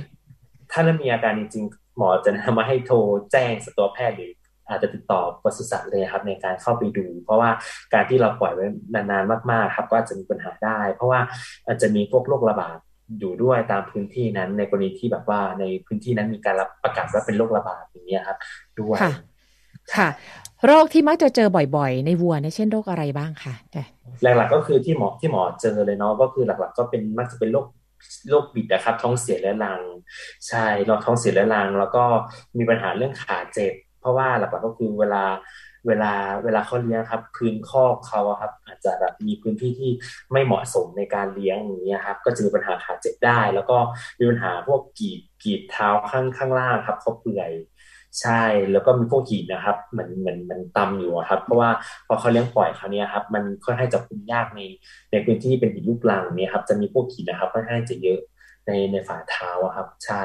[0.72, 2.96] ถ้าเริ่มมีอาการจริงๆหมอจะแนะนำมาให้โทร
[3.32, 4.32] แจ้งสัตวแพทย์หรือ
[4.68, 7.50] อาจจะติดต่อปศุสัตว์เลยครับในการเข้าไปดู เพราะว่า
[7.92, 11.20] การที่เราปล่อยไว้นานๆมากๆ ครับก็อาจจะมีปัญหาได้ เพราะว่า
[11.66, 12.78] อาจจะมีพวกโรคระบาด
[13.18, 18.38] อยู่ด้วยตามพื้นที่นั้น ในกรณีที่แบบว่าในพื้นที่นั้นมีการรับประกาศว่าเป็นโรคระบาดอย่างเงี้ยครับ
[18.80, 19.12] ด้วยค่ะ
[19.94, 20.08] ค่ะ
[20.66, 23.84] โรคที่มักจะเจอบ่อยๆ ในวัวเนี่ยเช่นโรคอะไรบ้างคะจ้ะ
[24.22, 27.66] หลักๆก็คือที่หมอที่หมอเจอเลยเนาะก็คือหลักๆ ก็เป็นมักจะเป็นโรค
[28.30, 29.80] โรคบิดนะครับท้องเสียเรื้อรัง
[30.48, 32.04] ใช่เราท้องเสียเรื้อรัง แล้วก็
[32.58, 33.72] มีปัญหาเรื่องขาเจ็บ
[34.04, 35.24] เพราะว่าหลักๆก็คือเวลา
[35.86, 36.12] เวลา
[36.44, 39.90] เวลาเขาเลี้ยงครับพื้นคอกเขาครับ อาจจะแบบมีพื้นที่ที่
[40.32, 43.76] ไม่เหมาะสมในการเลี้ยงอย่างเงี้ยครับ ก็จะมีปัญหาขาเจ็บได้ แล้วก็
[44.18, 47.50] มีปัญหาพวกกีบกีบเท้าข้างข้างล่างครับเขาเปื่อย
[48.20, 48.42] ใช่
[48.72, 51.70] แล้วก็มีพวกหินนะครับเหมือนเหมือนมันตำอยู่ครับ เพราะว่า
[52.06, 54.60] พอเขาเลี้ยงปล่อยเขาเนี่ยครับ มันค่อนข้างจะคุมยากใน
[55.10, 58.20] ในพื้นที่เป็นหินลูกรังเนี่ยครับ จะมีพวกหินนะครับค่อนข้างจะเยอะ
[58.66, 60.20] ในในฝ่าเท้าอะครับ ใช่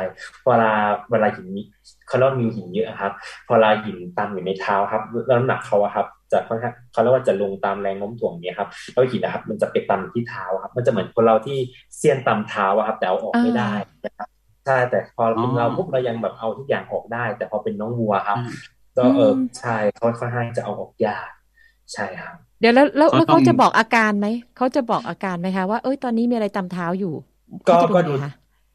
[0.46, 0.72] เวลา
[1.12, 1.62] เวลาหินมี
[2.08, 3.12] เขาเรียกว่ามีหินเยอะครับ
[3.48, 11.58] พอเวลาหินตำอยู่ในเท้าครับแล้วน้ำหนักเขาอะครับ จะค่อนข้างเขาเรียกว่าจะลงตามแรงโน้มถ่วงเนี่ยครับแล้วหินนะครับ มันจะไปตำที่เท้าครับ มันจะเหมือนคนเราที่
[11.98, 13.74] เสี้ยนตำเท้าอะครับ แต่เอาออกไม่ได้
[14.06, 14.28] นะครับ
[14.66, 18.38] ใช่แต่พอเป็นเราปุ๊บเรายังแบบเอาทุกอย่างออกได้ แต่พอเป็นน้องวัวครับ
[18.98, 21.30] ก็เออใช่เขาค่อนข้างจะเอาออกยาก
[21.94, 24.28] ใช่ครับเดี๋ยวแล้วแล้วแล้วก็ต้องเขาจะบอกอาการไหม
[24.58, 27.14] เขาจะบอกอาการไหมคะว่าเอ้ยตอนนี้มีอะไรตำเท้าอยู่
[27.70, 28.32] ก็เขาจะก็ดูดูไงคะ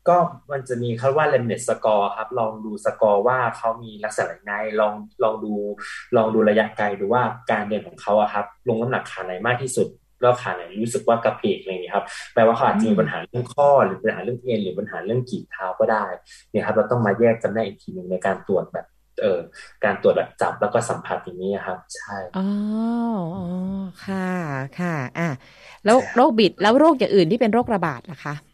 [0.08, 0.16] ก็
[0.52, 5.52] มันจะมีเขาว่าเลมเนตสกอร์ครับ ลองดูสกอร์ว่าเขามีลักษณะยังไงลองลองดู
[6.16, 9.88] ลองดูระยะไกลดูว่าการเดินของเขาอะครับ ลงน้ำหนักขาไหนมากที่สุด
[10.22, 12.04] แล้วขาไหนรู้สึกว่ากระเพกอะไรอย่างนี้ยครับ
[12.34, 16.04] แปลว่าเขาอาจจะมีปัญหาเรื่องข้อหรือปัญหาเรื่องเอ็นหรือปัญหาเรื่องกีบเท้าก็ได้
[16.50, 18.86] เนี่ยครับเราต้องมาแยกกันได้อีกทีหนึ่งในการตรวจแบบ
[19.20, 19.40] เออ
[19.84, 22.46] การตรวจแบบจับแล้วก็สัมผัสอย่างนี้ครับ ใช่อ๋อ
[23.36, 23.44] อ๋อ
[24.06, 24.28] ค่ะ
[24.80, 25.28] ค่ะอะ
[25.84, 28.34] แล้วใช่โรคบิดแล้วโรคอย่างอื่นที่เป็นโรคระบาดล่ะคะ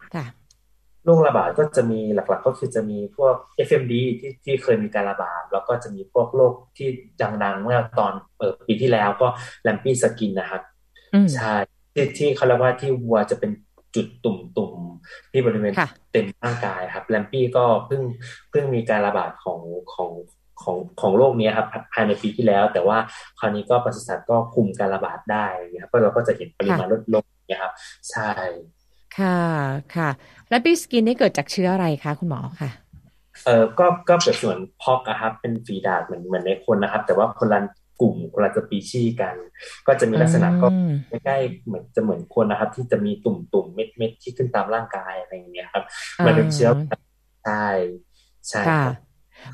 [1.05, 3.35] โรคระบาดก็จะมีหลักๆ ก็คือจะมีพวก
[3.67, 6.89] FMD ที่ที่เคยมีการระบาด แล้วก็จะมีพวกโรคที่
[7.43, 9.27] ดังๆเมื่อตอนเออปีที่แล้วก็
[9.63, 10.61] lumpy skin นะครับ
[11.13, 11.53] อืมใช่
[11.93, 13.51] ที่ที่เขาเรียกว่าที่วัวจะเป็น
[13.95, 18.01] จุดตุ่มๆที่บริเวณค่ะเต็มร่างกายครับ lumpy ก็เพิ่ง
[18.49, 19.59] เพิ่งมีการระบาดของ
[19.93, 20.11] ของ
[20.63, 22.97] ของของโรคนี้ครับภายในปีที่แล้ว แต่ว่า
[23.39, 27.71] คราวนี้ก็ปศุสัตว์ก็คุมการระบาดได้นะครับก็เราก็จะเห็นปริมาณลดลงนะครับ
[28.11, 28.31] ใช่
[29.17, 29.37] ค่ะ
[29.95, 30.09] ค่ะ
[30.49, 32.69] lumpy skin นี่เกิดจากเชื้ออะไรคะคุณหมอค่ะ
[33.45, 37.59] เออก็ก็เปรียบเสมือน pox อะครับเป็นฝีดาษเหมือนเหมือนในคนนะครับ แต่ว่าคนละ
[37.99, 39.35] กลุ่มคนละสปีชีส์กัน
[39.87, 45.83] ก็จะมีลักษณะก็อืมใกล้ๆเหมือนจะเหมือนคนนะครับ ที่จะมีตุ่มตุ่มๆเม็ดเม็ดๆที่ขึ้นตามร่างกายอะไรอย่างเงี้ยครับ
[46.25, 46.69] มันเป็นเชื้อ
[47.43, 47.65] ใช่
[48.49, 48.95] ใช่คค่ะรับ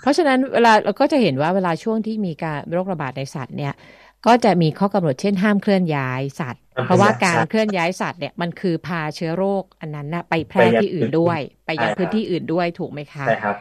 [0.01, 3.73] เพราะฉะนั้นเวลาเราก็จะเห็นว่าเวลาช่วงที่มีการโรคระบาดในสัตว์เนี่ย
[4.25, 13.55] ก็จะมีข้อกำหนดเช่นห้ามเคลื่อนย้ายสัตว์ห้าม เพราะว่าเคลื่อนย้ายการเคลื่อนย้ายสัตว์เนี่ยมันคือพาเชื้อโรคอันนั้นนะไปแพร่ไปยังที่อื่นด้วย ไปยังใช่ครับพื้นที่อื่นด้วยถูกไหมคะใช่ครับ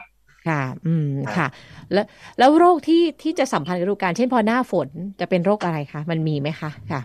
[0.49, 1.47] ค่ะ อืมครับค่ะ
[1.93, 2.07] แล้ว
[2.39, 4.89] แล้วโรคที่ที่จะสัมพันธ์กับฤดูกาลเช่นพอหน้าฝน
[5.21, 7.01] จะเป็นโรคอะไรคะ มันมีไหมคะ ค่ะ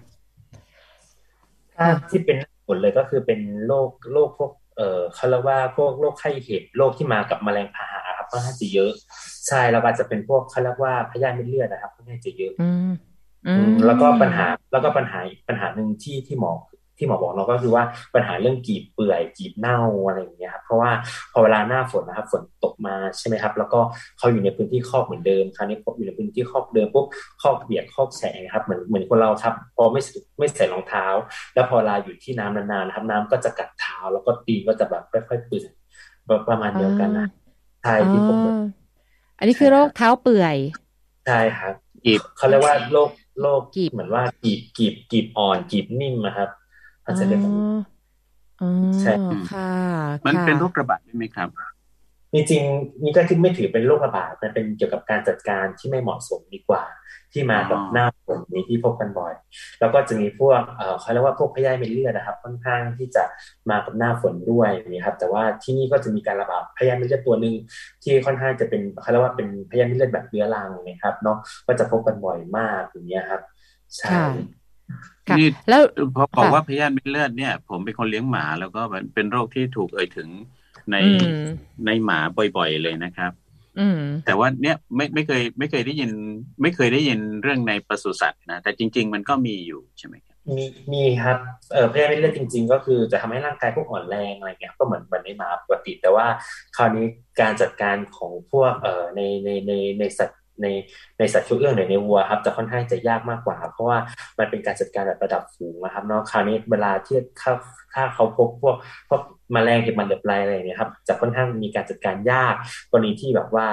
[1.77, 2.37] ถ้าที่เป็น
[2.67, 8.91] ผลเลยก็คือเป็นโรคโรคพวก เออเขาเรียกว่าพวกโรคไข้เห็บ โรคที่มากับแมลงพาหะครับค่อนข้างจะเยอะ
[9.47, 13.10] ใช่ แล้วก็อาจจะเป็นพวกเขาเรียกว่าพยาธิเม็ดเลือดนะครับค่อนข้างจะเยอะ อืมอือืมม
[13.85, 16.53] แล้วก็ปัญหาแล้วก็ปัญหาอีกปัญหาหนึ่งที่ที่หมอ
[16.97, 17.83] ที่หมอบอกเราก็คือว่า
[18.15, 20.91] ปัญหาเรื่องกีบเปื่อยกีบเน่าอะไรอย่างเงี้ยครับเพราะว่า
[21.31, 23.79] พอเวลาหน้าฝนนะครับฝนตกมาใช่ไหมครับ แล้วก็
[24.17, 27.05] เขาอยู่ในพื้นที่คอกเหมือนเดิมคราวนี้พออยู่ในพื้นที่คอกเดิมปุ๊บ
[27.41, 31.05] คอกเปียกคอกแฉะครับเหมือนเหมือนคนเราครับ พอไม่ใส่ไม่ใส่รองเท้า
[31.53, 35.69] แล้วพอเวลาอยู่ที่น้ำนานๆนะครับ น้ำก็จะกัดเท้า แล้วก็ตีนก็จะแบบค่อยๆเปื่อย
[36.49, 37.27] ประมาณเดียวกันนะ
[37.83, 38.47] ใช่อ๋ที่ผมอ
[39.37, 40.55] อันนี้คือโรคเท้าเปื่อย
[41.27, 41.73] ใช่ครับ
[42.05, 43.09] กีบเขาเรียกว่าโรค
[43.39, 46.49] โรคกีบเหมือนว่ากีบกีบกีบอ่อนกีบนิ่มนะครับ
[47.03, 47.65] เขาจะเรียกแบบนี้
[48.59, 48.67] อ๋อ
[48.99, 49.11] ใช่
[49.47, 49.69] ค่ะ
[50.25, 51.49] มันค่ะเป็นโรคระบาดได้ไหมครับ
[52.33, 56.83] จริงๆนี่ก็คือไม่ถือเป็นโรคระบาดมันเป็นเกี่ยวกับการจัดการที่ไม่เหมาะสมดีกว่า
[57.33, 59.33] ที่มากับอ๋อหน้าฝนนี้ที่พบกันบ่อย
[59.79, 63.23] แล้วก็จะมีพวกเอ่อเขาเรียกว่าพวกพยาธิเม็ดเลือดนะครับ ค่อนข้างที่จะ
[63.69, 67.53] มากับหน้าฝนด้วยนี่ครับ แต่ว่าที่นี่ก็จะมีการระบาดพยาธิเม็ดเลือดตัวหนึ่ง
[68.03, 73.41] ที่ค่อนข้างจะเป็นเขาเรียกว่าเป็นพยาธิเม็ดเลือดแบบเรื้อรังนะครับเนาะก็จะพบกันบ่อยมากอย่างเงี้ยครับ
[73.97, 74.25] ใช่ค่ะ
[75.27, 75.81] ค่ะนี่แล้ว
[76.15, 80.29] พอบอกค่ะว่าพยาธิเม็ดเลือดเนี่ย ผมเป็นคนเลี้ยงหมาแล้วก็มันเป็นโรคที่ถูกเอ่ยถึง
[80.91, 81.43] ในอืม
[81.85, 82.19] ในหมา
[82.57, 83.31] บ่อย ๆ เลยนะครับ
[83.79, 86.11] อืมแต่ว่าเนี่ยไม่ไม่เคยไม่เคยได้ยิน
[86.61, 91.37] ไม่เคยได้ยินเรื่องในปศุสัตว์นะแต่จริง ๆ มันก็มีอยู่ใช่ไหมครับมีมีครับ
[91.73, 96.25] เอ่อพยาธิเม็ดเลือดจริง ๆ ก็คือจะทำให้ร่างกายพวกอ่อนแรงอะไรเงี้ยก็เหมือนเหมือนในหมาปกติ แต่ว่า
[96.77, 97.05] คราวนี้
[97.41, 100.67] การจัดการของพวกเอ่อในในในในสัตว์ใน
[101.19, 103.97] ในสัตว์ชั่วเอื้องหรือในวัวครับจะค่อนข้างจะยากมากกว่า เพราะว่า
[104.39, 107.51] มันเป็นการจัดการแบบระดับฝูงนะครับเนาะคราวนี้เวลาที่ถ้า
[107.93, 108.75] ถ้าเขาพบพวก
[109.09, 109.21] พวก
[109.53, 112.55] แมลงเห็บหมันเหลือบไรอะไรอย่างเงี้ยครับจะค่อนข้างมีการจัดการยาก
[112.91, 113.67] กรณีที่แบบว่า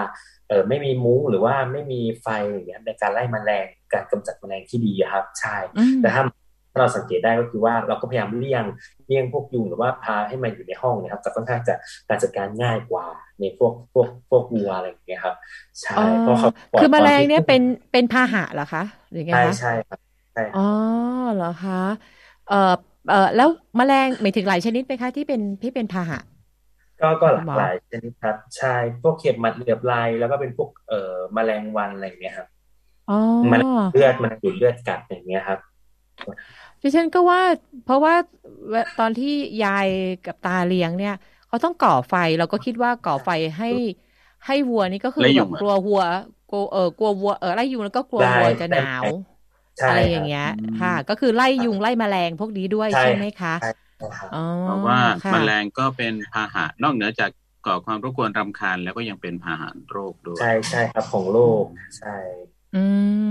[0.49, 8.65] เออไม่มีมุ้งหรือว่าไม่มีไฟอย่างเงี้ยในการไล่แมลงการกำจัดแมลงที่ดีอะครับ ใช่อืมแต่ถ้าาเราสังเกตได้ก็คือว่าเราก็พยายามเลี่ยง
[9.07, 11.75] เลี่ยงพวกยุงหรือว่าพาให้มันอยู่ในห้องนะครับจะค่อนข้างจะ
[12.09, 13.07] การจัดการง่ายกว่า
[13.41, 15.37] ในพวกพวกพวกวัวอะไรอย่างเงี้ยครับ
[15.83, 17.63] ใช่เพราะเขาคือแมลงเนี่ยเป็น
[17.93, 20.01] เป็นพาหะเหรอคะหรือไงคะใช่ใช่ครับ
[20.35, 20.61] ใช่อ๋อ
[21.35, 21.81] เหรอคะ
[22.49, 22.73] เอ่อ
[23.09, 26.19] เอ่อแล้วแมลงหมายถึงหลายชนิดไหมคะที่เป็นที่เป็นพาหะ
[27.01, 32.49] ก็ก็หลากหลายชนิดครับใช่พวกเข็บมัดเหลือบลายแล้วก็เป็นพวกเอ่อแมลงวันอะไรอย่างเงี้ยครับ
[33.51, 35.59] มันเลือดมันดูดเลือดกัดอย่างเงี้ยครับ
[36.83, 37.41] ดิฉันก็ว่า
[37.83, 38.15] เพราะว่า
[38.97, 39.27] ตอนที่
[39.61, 39.89] ยาย
[40.25, 41.13] กับตาเลี้ยงเนี่ย
[41.47, 43.67] เขาต้องก่อไฟเราก็คิดว่าก่อไฟให้
[44.47, 46.03] ให้วัวนี่ก็คือแบบกลัววัว
[46.49, 49.09] กลัวเออกลัววัวเออไล่ยุงแล้วก็กลัววัวจะหนาว
[49.87, 50.43] อะไรอย่างเงี้ย
[50.81, 53.55] ค่ะ ก็คือไล่ยุงไล่แมลงพวกนี้ด้วยใช่ไหมคะ
[54.63, 54.99] เพราะว่า
[55.31, 57.31] แมลงก็เป็นพาหะนอกเหนือจาก
[57.67, 61.65] ก่อความรบกวนรำคาญแล้วก็ยังเป็นพาหะโรคด้วย ใช่ใช่ครับของโรค
[61.99, 62.17] ใช่
[62.75, 62.77] อื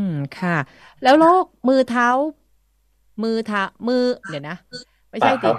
[0.02, 0.04] ม
[0.39, 0.58] ค่ะ
[1.02, 2.10] แล้วโรคมือเท้า
[3.24, 4.56] มือเท้ามือเดี๋ยวนะ
[5.12, 5.50] ไม่ใช่ติ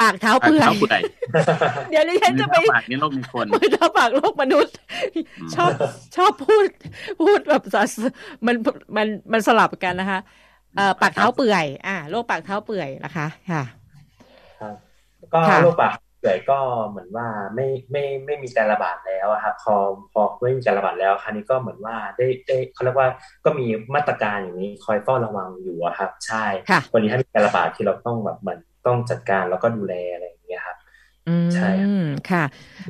[0.00, 0.68] ปากเท้าเปื่อย
[1.90, 4.74] เดี๋ยวนี้ฉันจะไปปากนี้โรคมีคนมือเท้าปากโรคมนุษย์
[5.54, 5.70] ชอบ
[6.16, 6.68] ชอบพูด
[7.22, 7.62] พูดแบบ
[8.46, 8.56] มัน
[8.96, 10.20] มันมันสลับกันนะคะ
[10.76, 13.62] เอ่อปากเท้าเปื่อย อ่าโรคปากเท้าเปื่อยนะคะค่ะ
[15.34, 19.74] ก็โรคปากเปื่อยก็เหมือนว่าไม่ไม่ไม่มีการระบาดแล้วครับพอ
[20.12, 23.08] พอไม่มีการระบาดแล้วคราวนี้ก็เหมือนว่าได้ได้เขาเรียกว่า
[23.44, 26.44] ก็มีมาตรการอย่างนี้คอยเฝ้าระวังอยู่ครับ ใช่
[26.92, 30.76] วันนี้ถ้ามีการระบาดที่เราต้องแบบเหมือน ต้องจัดการแล้วก็ดูแลอะไรอย่างเงี้ยครับ
[31.54, 31.70] ใช่
[32.30, 32.44] ค่ะ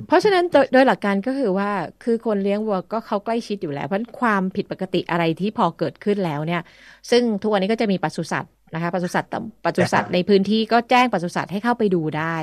[0.07, 1.71] เพราะฉะนั้นโดยหลักการก็คือว่า
[2.05, 6.63] คือคนเลี้ยงวัวก็เขาใกล้ชิดอยู่แล้ว เพราะความผิดปกติอะไรที่พอเกิดขึ้นแล้วเนี่ย
[7.11, 9.31] ซึ่งทุกวันนี้ก็จะมีปศุสัตว์นะคะปศุสัตว์
[9.65, 12.37] ปศุสัตว์ในพื้นที่ก็แจ้งปศุสัตว์ให้เข้าไปดูได้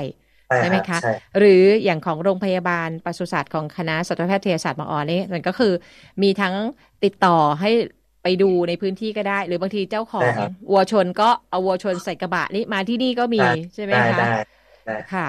[0.56, 0.98] ใช่ไหมคะ
[1.38, 5.72] หรืออย่างของโรงพยาบาลปศุสัตว์ของคณะสัตวแพทยศาสตร์มอนี่มันก็คือ
[6.22, 6.54] มีทั้ง
[7.04, 7.70] ติดต่อให้
[8.22, 10.30] ไปดูในพื้นที่ก็ได้ หรือบางทีเจ้าของ
[10.70, 13.40] วัวชนก็เอาวัวชนใส่กระบะนี่มาที่นี่ก็มี
[13.74, 14.28] ใช่ไหมคะ
[15.14, 15.26] ค่ะ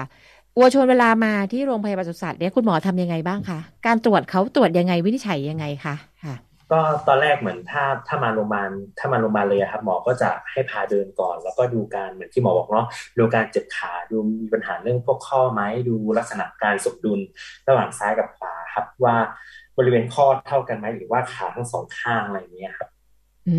[0.58, 6.34] วัวชนเวลามาที่โรงพยาบาลสุสัตว์เนี่ยคุณหมอทำยังไงบ้างคะการตรวจเขาตรวจยังไงวินิจฉัยยังไงคะค่ะ
[6.72, 12.86] ก็ตอนแรกเหมือนถ้าถ้ามาโรงพยาบาลถ้ามาโรงพยาบาลเลยครับหมอก็จะให้พาเดินก่อน แล้วก็ดูการเหมือนที่หมอบอกเนาะ
[13.18, 17.20] ดูการเจ็บขาดูมีปัญหาเรื่องพวกข้อไหมดูลักษณะการสมดุล
[17.68, 19.16] ระหว่างซ้ายกับขวาครับว่า
[19.78, 22.88] บริเวณข้อเท่ากันไหมหรือว่าขาทั้งสองข้างอะไรอย่างเงี้ยครับ
[23.48, 23.58] อื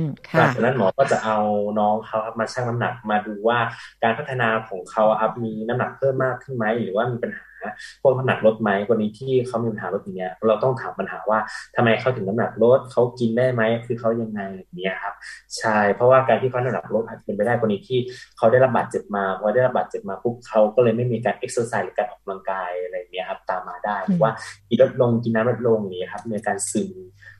[0.00, 1.38] มค่ะจากนั้นหมอก็จะเอา
[1.78, 3.58] น้องเขาครับมาชั่งน้ำหนักมาดูว่า
[4.02, 7.53] การพัฒนาของเขาครับมีน้ำหนักเพิ่มมากขึ้นไหมหรือว่ามีปัญหา
[8.02, 11.38] พวกน้ำหนักลดไหมกรณีที่เขามีปัญหาลดอย่างเงี้ยเราต้องถามปัญหาว่า
[11.76, 15.14] ทำไมเขาถึงน้ำหนักลดเขากินได้ไหมคือเขายังไงอย่างเงี้ยครับ
[15.58, 17.98] ใช่เพราะว่าการที่เขาน้ำหนักลดอาจจะเป็นไปได้กรณีที่
[18.36, 24.30] เขาได้รับบาดเจ็บมาพอได้รับบาดเจ็บมาปุ๊บเขาก็เลยไม่มีการเอ็กซ์ไซส์หรือการออกกำลังกายอะไรเงี้ยครับตามมาได้หรือว่า
[24.68, 26.90] กินลดลงกินน้ำลดลงอย่างเงี้ยครับมีการซึม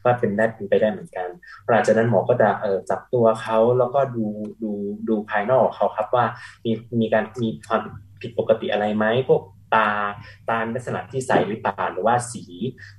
[0.05, 1.29] ว่าเป็นได้เป็นไปได้เหมือนกัน
[1.69, 4.25] หลังจากนั้นหมอก็จะเออจับตัวเขาแล้วก็ดู
[4.63, 4.71] ดู
[5.09, 6.25] ดูภายนอกเขาครับว่า
[6.65, 6.71] มี
[7.01, 7.83] มีการมีความ
[8.21, 9.43] ผิดปกติอะไรไหมพวก
[9.75, 9.89] ตา
[10.49, 12.45] ตาลักษณะที่ใสหรือเปล่าหรือว่าสี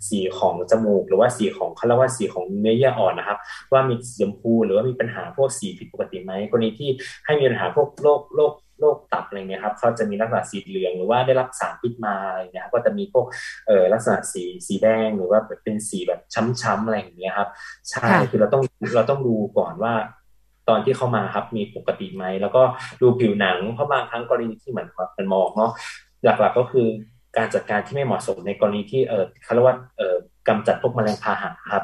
[0.09, 3.37] สีของจมูก หรือว่าสีของเขาเรียกว่าสีของเนื้อเยื่ออ่อนนะครับ
[3.73, 6.89] ว่ามีสีชมพูหรือว่ามีปัญหาพวกสีผิดปกติไหมกรณีที่
[7.25, 13.25] ให้มีปัญหาพวกโรคโรคโรคตับอะไรเงี้ยครับเขาจะมีลักษณะสีเหลืองหรือว่าได้รับสารพิษมาอะไรเงี้ยก็จะมีพวก
[13.67, 16.19] เอ่อลักษณะสีสีแดงหรือว่าเป็นสีแบบ
[16.61, 17.49] ช้ำๆอะไรอย่างเงี้ยครับ
[17.89, 18.63] ใช่คือเราต้อง
[18.95, 19.93] เราต้องดูก่อนว่า
[20.69, 22.61] ตอนที่เข้ามาครับมีปกติไหมแล้วก็
[23.01, 25.71] ดูผิวหนังเพราะบางครั้งกรณีที่เหมือนมันมองเนาะ
[26.25, 26.87] หลักๆก็คือ
[27.37, 30.15] การจัดการที่ไม่เหมาะสมในกรณีที่เออเขาเรียกว่าเออ
[30.47, 31.83] กำจัดพวกแมลงพาหะครับ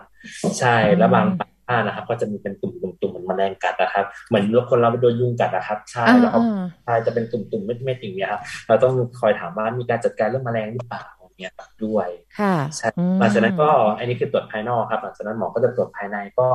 [0.59, 1.25] ใช่แล้วบาง
[1.67, 6.43] ผ้านะครับ ก็จะมีเป็นตุ่มๆตุ่มเหมือนแมลงกัดนะครับ เหมือนคนเราไปโดนยุงกัดนะครับ ใช่แล้วครับ
[6.85, 11.03] ใช่จะเป็นตุ่มๆเม็ดๆอย่างเงี้ยครับเราต้องคอยถามว่ามีการจัดการเรื่องแมลงหรือเปล่า
[11.41, 11.53] เงี้ย
[11.85, 12.07] ด้วย
[12.39, 12.89] ค่ะใช่
[13.19, 16.47] หลังจากนั้นก็อันนี้คือตรวจภายนอกครับหลังจากนั้นหมอก็จะตรวจภายในก็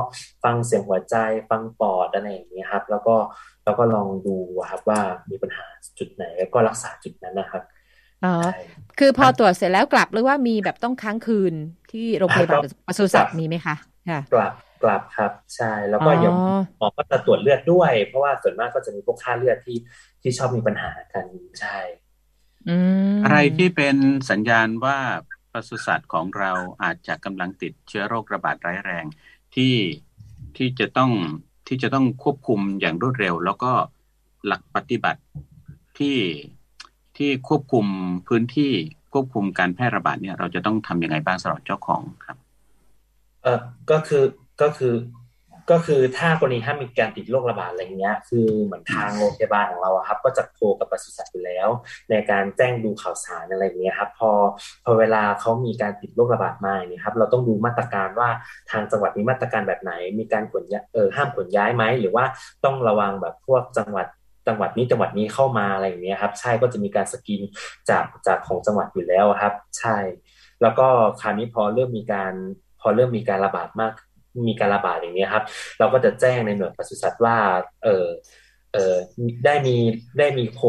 [0.43, 1.15] ฟังเสียงหัวใจ
[1.49, 3.15] ฟังปอดอะไรอย่างเงี้ยครับ แล้วก็
[3.65, 4.35] แล้วก็ลองดู
[4.69, 5.65] ครับว่ามีปัญหา
[5.99, 7.63] จุดไหนแล้วก็รักษาจุดนั้นนะครับ
[8.25, 8.33] อ๋อ
[8.99, 11.53] คือพอตรวจเสร็จแล้วกลับหรือว่ามีแบบต้องค้างคืน
[11.91, 13.75] ที่โรงพยาบาลปศุสัตว์มีไหมคะ
[14.09, 14.53] ค่ะกลับ
[14.83, 16.33] กลับครับใช่แล้วก็ยัง
[16.77, 19.77] หมอก็จะตรวจเลือดด้วย เพราะว่าส่วนมากก็จะมีพวกค่าเลือดที่
[20.21, 21.25] ที่ชอบมีปัญหากัน
[21.59, 21.79] ใช่
[23.25, 23.95] อะไรที่เป็น
[24.29, 24.97] สัญญาณว่า
[25.51, 26.51] ปศุสัตว์ของเรา
[26.83, 29.05] อาจจะกำลังติดเชื้อโรคระบาดร้ายแรง
[29.55, 29.75] ที่
[30.57, 31.11] ที่จะต้อง
[31.67, 33.71] ที่จะต้องควบคุมอย่างรวดเร็ว แล้วก็
[34.45, 35.21] หลักปฏิบัติ
[35.99, 36.17] ที่
[37.17, 37.85] ที่ควบคุม
[38.27, 38.71] พื้นที่
[39.13, 42.37] ควบคุมการแพร่ระบาดเนี่ย เราจะต้องทํำยังไงบ้างสำหรับเจ้าของครับ
[43.43, 43.59] เออ
[43.91, 44.23] ก็คือ
[44.61, 44.93] ก็คือ
[45.71, 51.67] ก็คือถ้ากรณีถ้ามีการติดโรคระบาดอะไรเงี้ย คือเหมือนทางโรงพยาบาลของเราครับ ก็จะโทรกับปศุสัตว์อยู่แล้ว
[52.09, 54.31] ในการแจ้งดูข่าวสารอะไรเงี้ยครับ พอ
[54.85, 58.29] พอเวลาเขามีการติดโรคระบาดมาเนี่ยครับ เราต้องดูมาตรการว่า
[58.71, 62.25] ทางจังหวัดมีมาตรการแบบไหน มีการขนย้ายเออห้ามขนย้ายไหมหรือว่า
[62.65, 64.07] ต้องระวังแบบพวกจังหวัด
[64.47, 67.41] จังหวัดนี้จังหวัดนี้เข้ามาอะไรอย่างเงี้ยครับ ใช่ก็จะมีการสกรีน
[67.89, 69.97] จากจากของจังหวัดอยู่แล้วครับ ใช่
[70.61, 70.87] แล้วก็
[71.21, 72.33] คราวนี้พอเริ่มมีการ
[72.81, 73.93] พอเริ่มมีการระบาดมาก
[74.47, 75.43] มีการระบาดอย่างเงี้ยครับ
[75.79, 77.37] เราก็จะแจ้งในหน่วยปศุสัตว์ว่า
[77.83, 78.05] เออ
[78.73, 78.95] เออ
[79.45, 79.77] ได้มี
[80.19, 80.61] ได้มีโค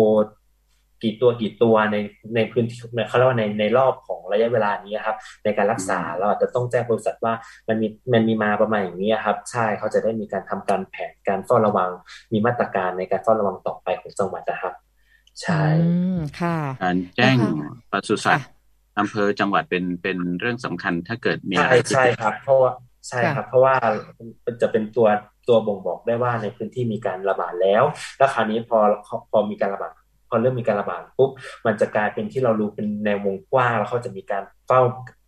[1.02, 1.96] กี่ตัวกี่ตัวใน
[2.36, 2.78] ในพื้นที่
[3.08, 7.34] เขาเรียกว่าในในรอบของระยะเวลานี้ครับ ในการรักษาเราอาจจะต้องแจ้งบริษัทว่า
[7.68, 11.90] มันมีมันมีมาประมาณอย่างนี้ครับ ใช่เขาจะได้มีการทำการแผนการเฝ้าระวัง
[12.32, 14.74] มีมาตรการในการเฝ้าระวังต่อไปของจังหวัดนะครับ
[15.42, 15.64] ใช่
[16.40, 17.36] ค่ะการแจ้ง
[17.92, 18.50] ปศุสัตว์
[18.98, 22.72] อำเภอจังหวัดเป็นเป็นเรื่องสำคัญถ้าเกิดมีอะไรใช่ครับ เพราะว่า
[23.08, 23.74] ใช่ครับ เพราะว่า
[24.62, 25.08] จะเป็นตัว
[25.48, 27.82] ตัวบ่งบอกได้ว่าในพื้นที่มีการระบาดแล้ว
[28.18, 28.78] แล้วคราวนี้พอ
[29.30, 29.92] พอมีการระบาด
[30.28, 31.30] พอเริ่มมีการระบาดปุ๊บ
[31.66, 34.80] มันจะกลายเป็นที่เรารู้เป็นในวงกว้างแล้วเขาจะมีการเฝ้า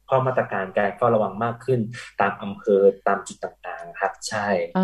[0.07, 1.81] เฝ้ามาตรการการเฝ้าระวังมากขึ้น
[2.21, 4.47] ตามอำเภอตามจุดต่างๆ ครับ ใช่
[4.79, 4.81] อ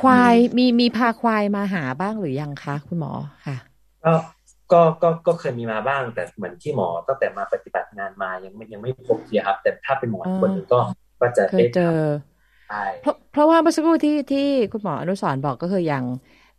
[0.00, 3.12] ควายมีมีพาควายมาหาบ้างหรือยังคะ คุณหมอ
[3.46, 3.56] ค่ะ
[4.04, 4.12] ก็
[4.72, 10.80] ก็ก็ก็เคยมีมาบ้างแต่เหมือนที่หมอตั้งแต่มาปฏิบัติงานมายังไม่ยังไม่พบทีครับ แต่ถ้าเป็นหมอคนหนึ่งก็
[11.20, 11.98] ก็จะเคยเจอ
[13.02, 16.04] เพราะเพราะว่าเมื่อสักครู่ที่ที่คุณหมออนุสรบอกก็คืออย่าง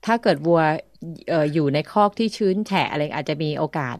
[0.06, 3.98] ถ้าเกิดวัวเอ่ออยู่ในคอกที่ชื้นแฉะอะไรอาจจะมีโอกาส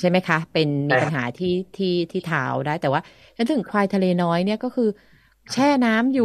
[0.00, 3.00] ใช่ไหมคะ เป็นมีปัญหาที่ที่ที่เท้าได้ แต่ว่า
[3.36, 4.88] ฉันถึงควายทะเลน้อยเนี่ยก็คือ
[5.52, 6.24] แช่น้ำอยู่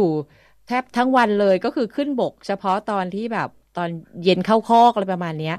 [0.66, 3.88] แทบทั้งวันเลยก็คือขึ้นบก เฉพาะตอนที่แบบตอน
[4.22, 5.54] เย็นเข้าคอกอะไรประมาณเนี้ย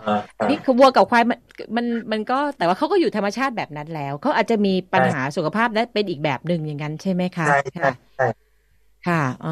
[0.50, 1.40] นี่คือวัวกับควายมัน
[1.78, 7.84] มันมันก็แต่ว่าเขาก็อยู่ธรรมชาติแบบนั้นแล้วเขาอาจจะมีปัญหาสุขภาพได้เป็นอีกแบบหนึ่งอย่างนั้นใช่ไหมคะใช่ใช่
[9.04, 9.50] ค่ะอ๋อ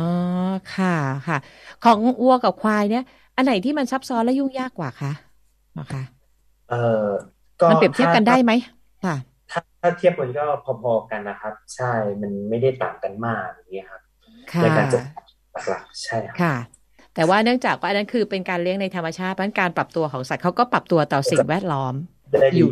[0.67, 0.87] ค่ะ
[1.27, 1.35] ค่ะ
[1.81, 3.01] ของวัวกับควายเนี่ย
[3.35, 5.11] อันไหนที่มันซับซ้อนและยุ่งยากกว่าคะ
[5.79, 6.03] นะคะ
[6.69, 6.75] เอ
[7.05, 7.07] อ
[7.61, 8.51] ก็มันเปรียบเทียบกันได้ไหม
[9.05, 9.15] ค่ะ
[9.51, 10.45] ถ้าถ้าเทียบมันก็
[10.83, 14.01] พอๆกันนะครับ ใช่มันไม่ได้ต่างกันมากอย่างนี้ครับ
[14.61, 15.03] ในการจัด
[15.67, 16.55] หลักใช่ค่ะ
[17.15, 21.93] แต่ว่าเนื่องจากว่าอันนั้นคือเป็นการเลี้ยงในธรรมชาติเพราะการปรับตัวของสัตว์เขาก็ปรับตัวต่อสิ่งแวดล้อม
[22.57, 22.69] อยู่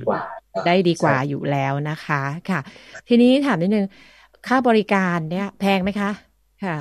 [0.68, 2.60] ได้ดีกว่าอยู่แล้วนะคะ ค่ะ
[3.08, 3.86] ทีนี้ถามนิดนึง
[4.48, 6.10] ค่าบริการเนี่ย แพงไหมคะ
[6.64, 6.78] ค่ะ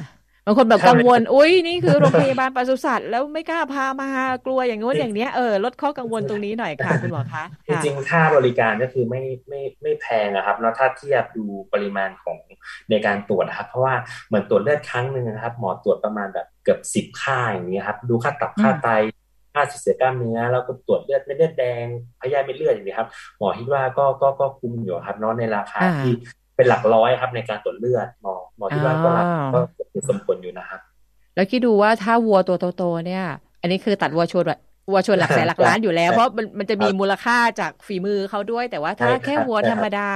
[0.46, 4.08] บางคนแบบกังวล อุ้ยนี่คือโรงพยาบาลปศุสัตว์แล้วไม่กล้าพามา
[4.46, 12.38] กลัวอย่างงู้นอย่างเนี้ยเออลดข้อกังวลตรงนี้หน่อยค่ะคุณหมอคะจริงๆค่าบริการก็คือไม่ไม่ไม่แพงนะครับเนาะถ้าเทียบดูปริมาณของ
[12.90, 13.94] ในการตรวจนะครับ เพราะว่า
[14.28, 18.88] เหมือนตรวจเลือดครั้งหนึ่งนะครับ หมอตรวจประมาณแบบเกือบสิบค่าอย่างนี้ครับ ดูค่าตับค่าไต
[19.54, 21.84] ค่าเสียกล้ามเนื้อแล้วก็ตรวจเลือดไม่เลือดแดง
[22.20, 26.12] พยาธิไม่เลือดอย่างนี้ครับหมอคิดว่าก็ก็ก็คุ้มอยู่ครับเนาะในราคาที่
[26.60, 29.10] เป็นหลักร้อยครับ ในการตรวจเลือดหมอหมอคิดว่าก็
[29.54, 29.60] ก็
[30.08, 30.80] สมควรอยู่นะครับ
[31.34, 33.24] แล้วคิดดูว่าถ้าวัวตัวโตๆเนี่ย
[33.60, 34.44] อันนี้คือตัดวัวชน
[34.90, 40.08] วัวชนหลักแสนหลักล้านอยู่แล้ว เพราะมันมันจะมีมูลค่าจากฝีมือเขาด้วย แต่ว่าถ้าแค่วัวธรรมดา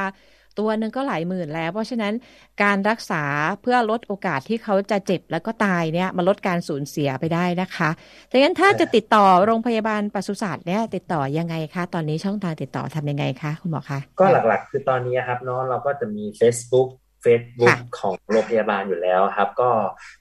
[0.58, 2.14] ตัวหนึ่งก็หลายหมื่นแล้ว เพราะฉะนั้น
[2.62, 3.22] การรักษา
[3.62, 7.90] เพื่อลดโอกาสที่เขาจะเจ็บแล้วก็ตายเนี่ยมาลดการสูญเสียไปได้นะคะ
[8.30, 16.88] ดังนั้นถ้าจะติดต่อโรงพยาบาลปศุสัตว์เนี่ยติดต่อยังไงคะ ตอนนี้ช่องทางติดต่อทำยังไงคะคุณหมอคะก็หลักๆ คือตอนนี้ครับเนาะเราก็จะมี Facebook
[17.24, 19.70] Facebook ของโรงพยาบาลอยู่แล้วครับ ก็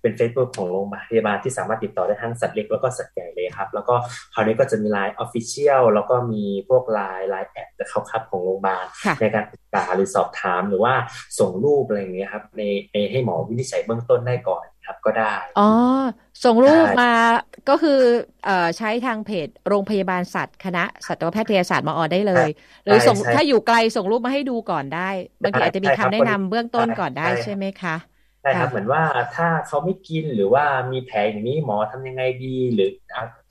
[0.01, 3.95] เป็น Facebook ของโรงพยาบาลที่สามารถติดต่อได้ทั้งสัตว์เล็กแล้วก็สัตว์ใหญ่เลยครับ แล้วก็
[4.33, 8.85] คราวนี้ก็จะมี LINE Official แล้วก็มีพวก LINE LINE account ครับของโรงพยาบาล
[9.19, 10.93] ในการติดต่อหรือสอบถามหรือว่า
[11.39, 12.61] ส่งรูปอะไรอย่างเงี้ยครับใน
[12.93, 15.61] ในให้หมอวินิจฉัยเบื้องต้นได้ก่อน ครับก็ได้ อ๋อ
[16.43, 17.05] ส่งรูปมา
[17.67, 17.91] ก็คือ
[18.41, 22.47] เอ่อใช้ทางเพจโรงพยาบาลสัตว์คณะสัตวแพทยศาสตร์มาออได้เลย
[22.85, 24.99] หรือส่งถ้าอยู่ไกลส่งรูปมาให้ดูก่อนได้
[25.43, 27.95] บางทีอาจจะมีคำแนะนำเบื้องต้นก่อนได้ใช่ไหมคะ
[28.41, 29.03] ใช่ครับเหมือนว่า
[29.35, 32.89] ถ้าเขาไม่กินหรือว่ามีแผลอย่างนี้หมอทำยังไงดี หรือ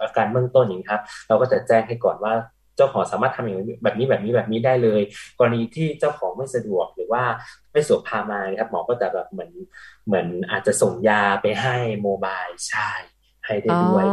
[0.01, 2.33] อาการเบื้องต้นอย่างนี้ครับ เราก็จะแจ้งให้ก่อนว่า
[2.77, 5.03] เจ้าของสามารถทำอย่างแบบนี้แบบนี้แบบนี้ได้เลย
[5.39, 7.23] กรณีที่เจ้าของไม่สะดวกหรือว่า
[7.73, 9.51] ไม่สะดวกพามาครับหมอก็จะแบบเหมือน
[10.07, 12.91] เหมือนอาจจะส่งยาไปให้โมบายใช่
[13.47, 14.05] ให้ได้ด้วย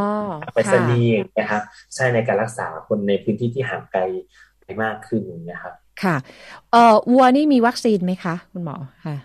[0.55, 1.01] ไปสนี
[1.37, 1.61] นะครับ
[1.95, 4.01] ใช่ในการรักษาคนในพื้นที่ที่ห่างไกล
[4.61, 6.15] ไปมากขึ้นนะครับค่ะ
[6.71, 9.15] เอ่อวัวนี่มีวัคซีนไหมคะ คุณหมอค่ะ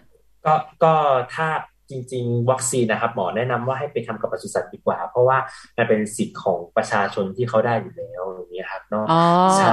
[0.47, 0.55] ก็
[0.85, 0.95] ก็
[1.35, 1.49] ถ้า
[1.91, 5.39] จริง ๆ วัคซีนนะครับ หมอแนะนำว่าให้ไปทำกับปศุสัตว์ดีกว่า เพราะว่า
[5.77, 9.21] มันเป็นสิทธิ์ของประชาชนที่เขาได้อยู่แล้วอย่างนี้ครับเนาะอ๋อ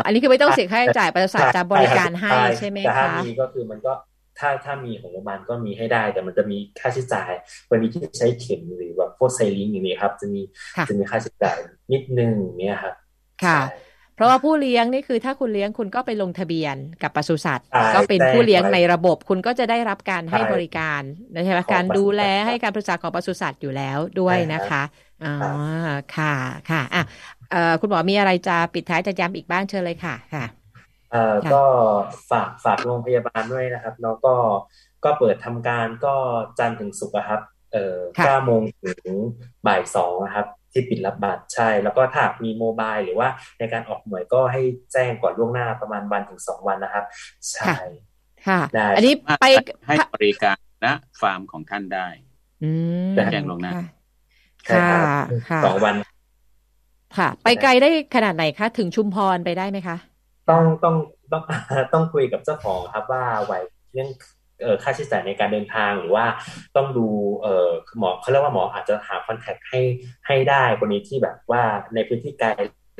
[0.06, 3.94] อันนี้คือไม่ต้องเสียค่าใช้จ่ายปศุสัตว์จะบริการให้ใช่ไหมคะแต่ถ้ามีก็คือมันก็
[4.40, 7.32] ถ้าถ้ามีของโรงพยาบาลก็มีให้ได้ แต่มันจะมีค่าใช้จ่าย
[7.70, 10.42] วันนี้ที่ใช้เข็มหรือแบบพวกไซลิงอย่างนี้ครับ จะมี
[10.90, 11.58] จะมีค่าใช้จ่าย
[11.92, 12.96] นิดนึงเนี้ยครับ
[13.44, 13.60] ค่ะ
[14.22, 21.02] ราะว่าผู้เลี้ยงนี่คือถ้าคุณเลี้ยงคุณก็ไปลงทะเบียนกับปศุสัตว์ใช่ก็เป็นแจ้งผู้เลี้ยงไว้ในระบบคุณก็จะได้รับการให้ใช่บริการ
[21.46, 24.82] ใช่ไหมของการดูแลปศุสัตว์ให้การปรึกษาของปศุสัตว์อยู่แล้วด้วยใช่ครับนะคะ
[25.24, 25.54] อ๋อครับ
[26.18, 26.34] ค่ะ
[26.70, 27.02] ค่ะอะ
[27.50, 30.46] เอ่อคุณหมอมีอะไรจะปิดท้ายจะย้ำอีกบ้างเชิญเลยค่ะค่ะ
[31.12, 31.64] เอ่อค่ะก็
[32.30, 34.34] ฝากฝากโรงพยาบาลด้วยนะครับแล้วก็
[35.04, 36.16] ก็เปิดทำการก็
[36.60, 37.42] จันทร์ถึงศุกร์อะครับ
[37.74, 39.16] เอ่อค่ะเก้าโมงถึง
[39.68, 43.28] บ่ายสองนะครับ ที่ปิดรับบัตรใช่ แล้วก็ถ้าหากมีโมบายหรือว่า
[43.60, 44.62] ในการออกหน่วยก็ให้
[44.94, 47.04] แจ้งก่อนล่วงหน้าประมาณวันถึงสองวันนะครับ
[47.52, 47.74] ใช่
[48.48, 49.46] ค่ะได้อันนี้ไป
[49.88, 50.88] ให้บริการณ
[51.22, 52.08] ฟาร์มของท่านได้
[52.64, 52.70] อื
[53.12, 53.86] มแจ้งล่วงหน้าค่ะ
[54.66, 55.06] ใช่ครับ
[55.50, 55.96] ค่ะสองวัน
[57.18, 59.98] ค่ะ ไปไกลได้ขนาดไหนคะ ถึงชุมพรไปได้ไหมคะ
[60.50, 60.96] ต้องต้อง
[61.32, 61.44] ต้อง
[61.94, 63.54] ต้องคุยกับเจ้าของครับว่าไหว
[63.94, 64.41] เรื่องเอ่อ
[64.84, 66.26] ค่าใช้จ่ายในการเดินทางหรือว่า
[66.76, 67.08] ต้องดู
[67.42, 69.82] เอ่อหมอเขาเรียกว่าหมออาจจะหาคอนแทคให้
[70.28, 71.62] ให้ได้คนนี้ที่แบบว่า
[71.96, 72.50] ในพื้นที่ไกล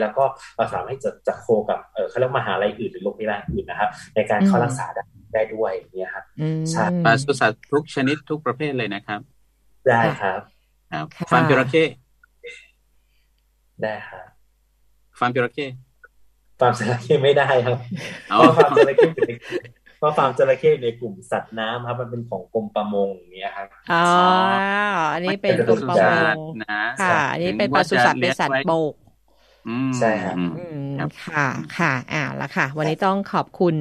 [0.02, 0.24] แล้วก็
[0.58, 5.04] เราสามารถให้จะจะโคกับเอ่อเขาเรียกมหาลัยอื่นหรือโรงพยาบาลอื่นนะครับ ในการเข้าอืมรักษาได้
[5.34, 9.20] ได้ด้วยอย่างเนี่ยครับอืมใช่ปศุสัตว์ทุกชนิดทุกประเภทเลยนะครับ
[9.88, 10.40] ได้ครับ
[10.92, 11.84] ครับค่ะฟาร์มจระเข้
[13.84, 14.26] ได้ครับ
[15.20, 15.66] ฟาร์มจระเข้
[16.60, 17.78] ฟาร์มจระเข้ไม่ได้ครับ
[18.30, 19.08] เอาเพราะฟาร์มจระเข้
[20.02, 24.06] อยู่ในเพราะฟาร์มจระเข้อยู่ในกลุ่มสัตว์น้ำครับ มันเป็นของกรมประมงอย่างเงี้ยครับอ๋อ
[25.14, 29.11] อันนี้เป็นกรมประมงนะค่ะ อันนี้เป็นปศุสัตว์เป็นสัตว์บกอืม
[29.98, 31.48] ใช่ครับอืมอืมครับค่ะ
[31.78, 33.76] ค่ะอ่าละค่ะ วันนี้ต้องขอบคุณ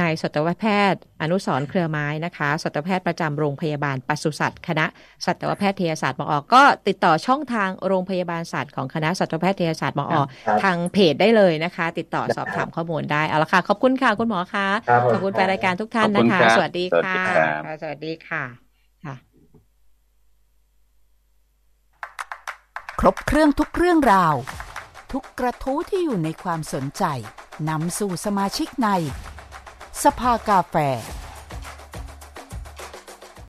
[0.00, 4.86] นายสัตวแพทย์ อนุสรณ์เครือไม้นะคะสัตวแพทย์ประจำโรงพยาบาลปศุสัตว์คณะ
[5.26, 18.44] สัตวแพทยศาสตร์มอก็ติดต่อช่องทางโรงพยาบาลสัตว์ของคณะสัตวแพทยศาสตร์มอครับทางเพจได้เลยนะคะ ติดต่อสอบถามข้อมูลได้เอาละค่ะ ขอบคุณค่ะคุณหมอคะครับผมขอบคุณแฟนรายการทุกท่านขอบนะคุณคะครับสวัสดีค่ะ สวัสดีครับค่ะสวัสดีค่ะ
[19.04, 19.14] ค่ะ
[23.00, 24.34] ครบเครื่องทุกเรื่องราว
[25.12, 27.04] ทุกกระทู้ที่อยู่ในความสนใจ
[27.68, 28.88] นำสู่สมาชิกใน
[30.02, 30.76] สภากาแฟ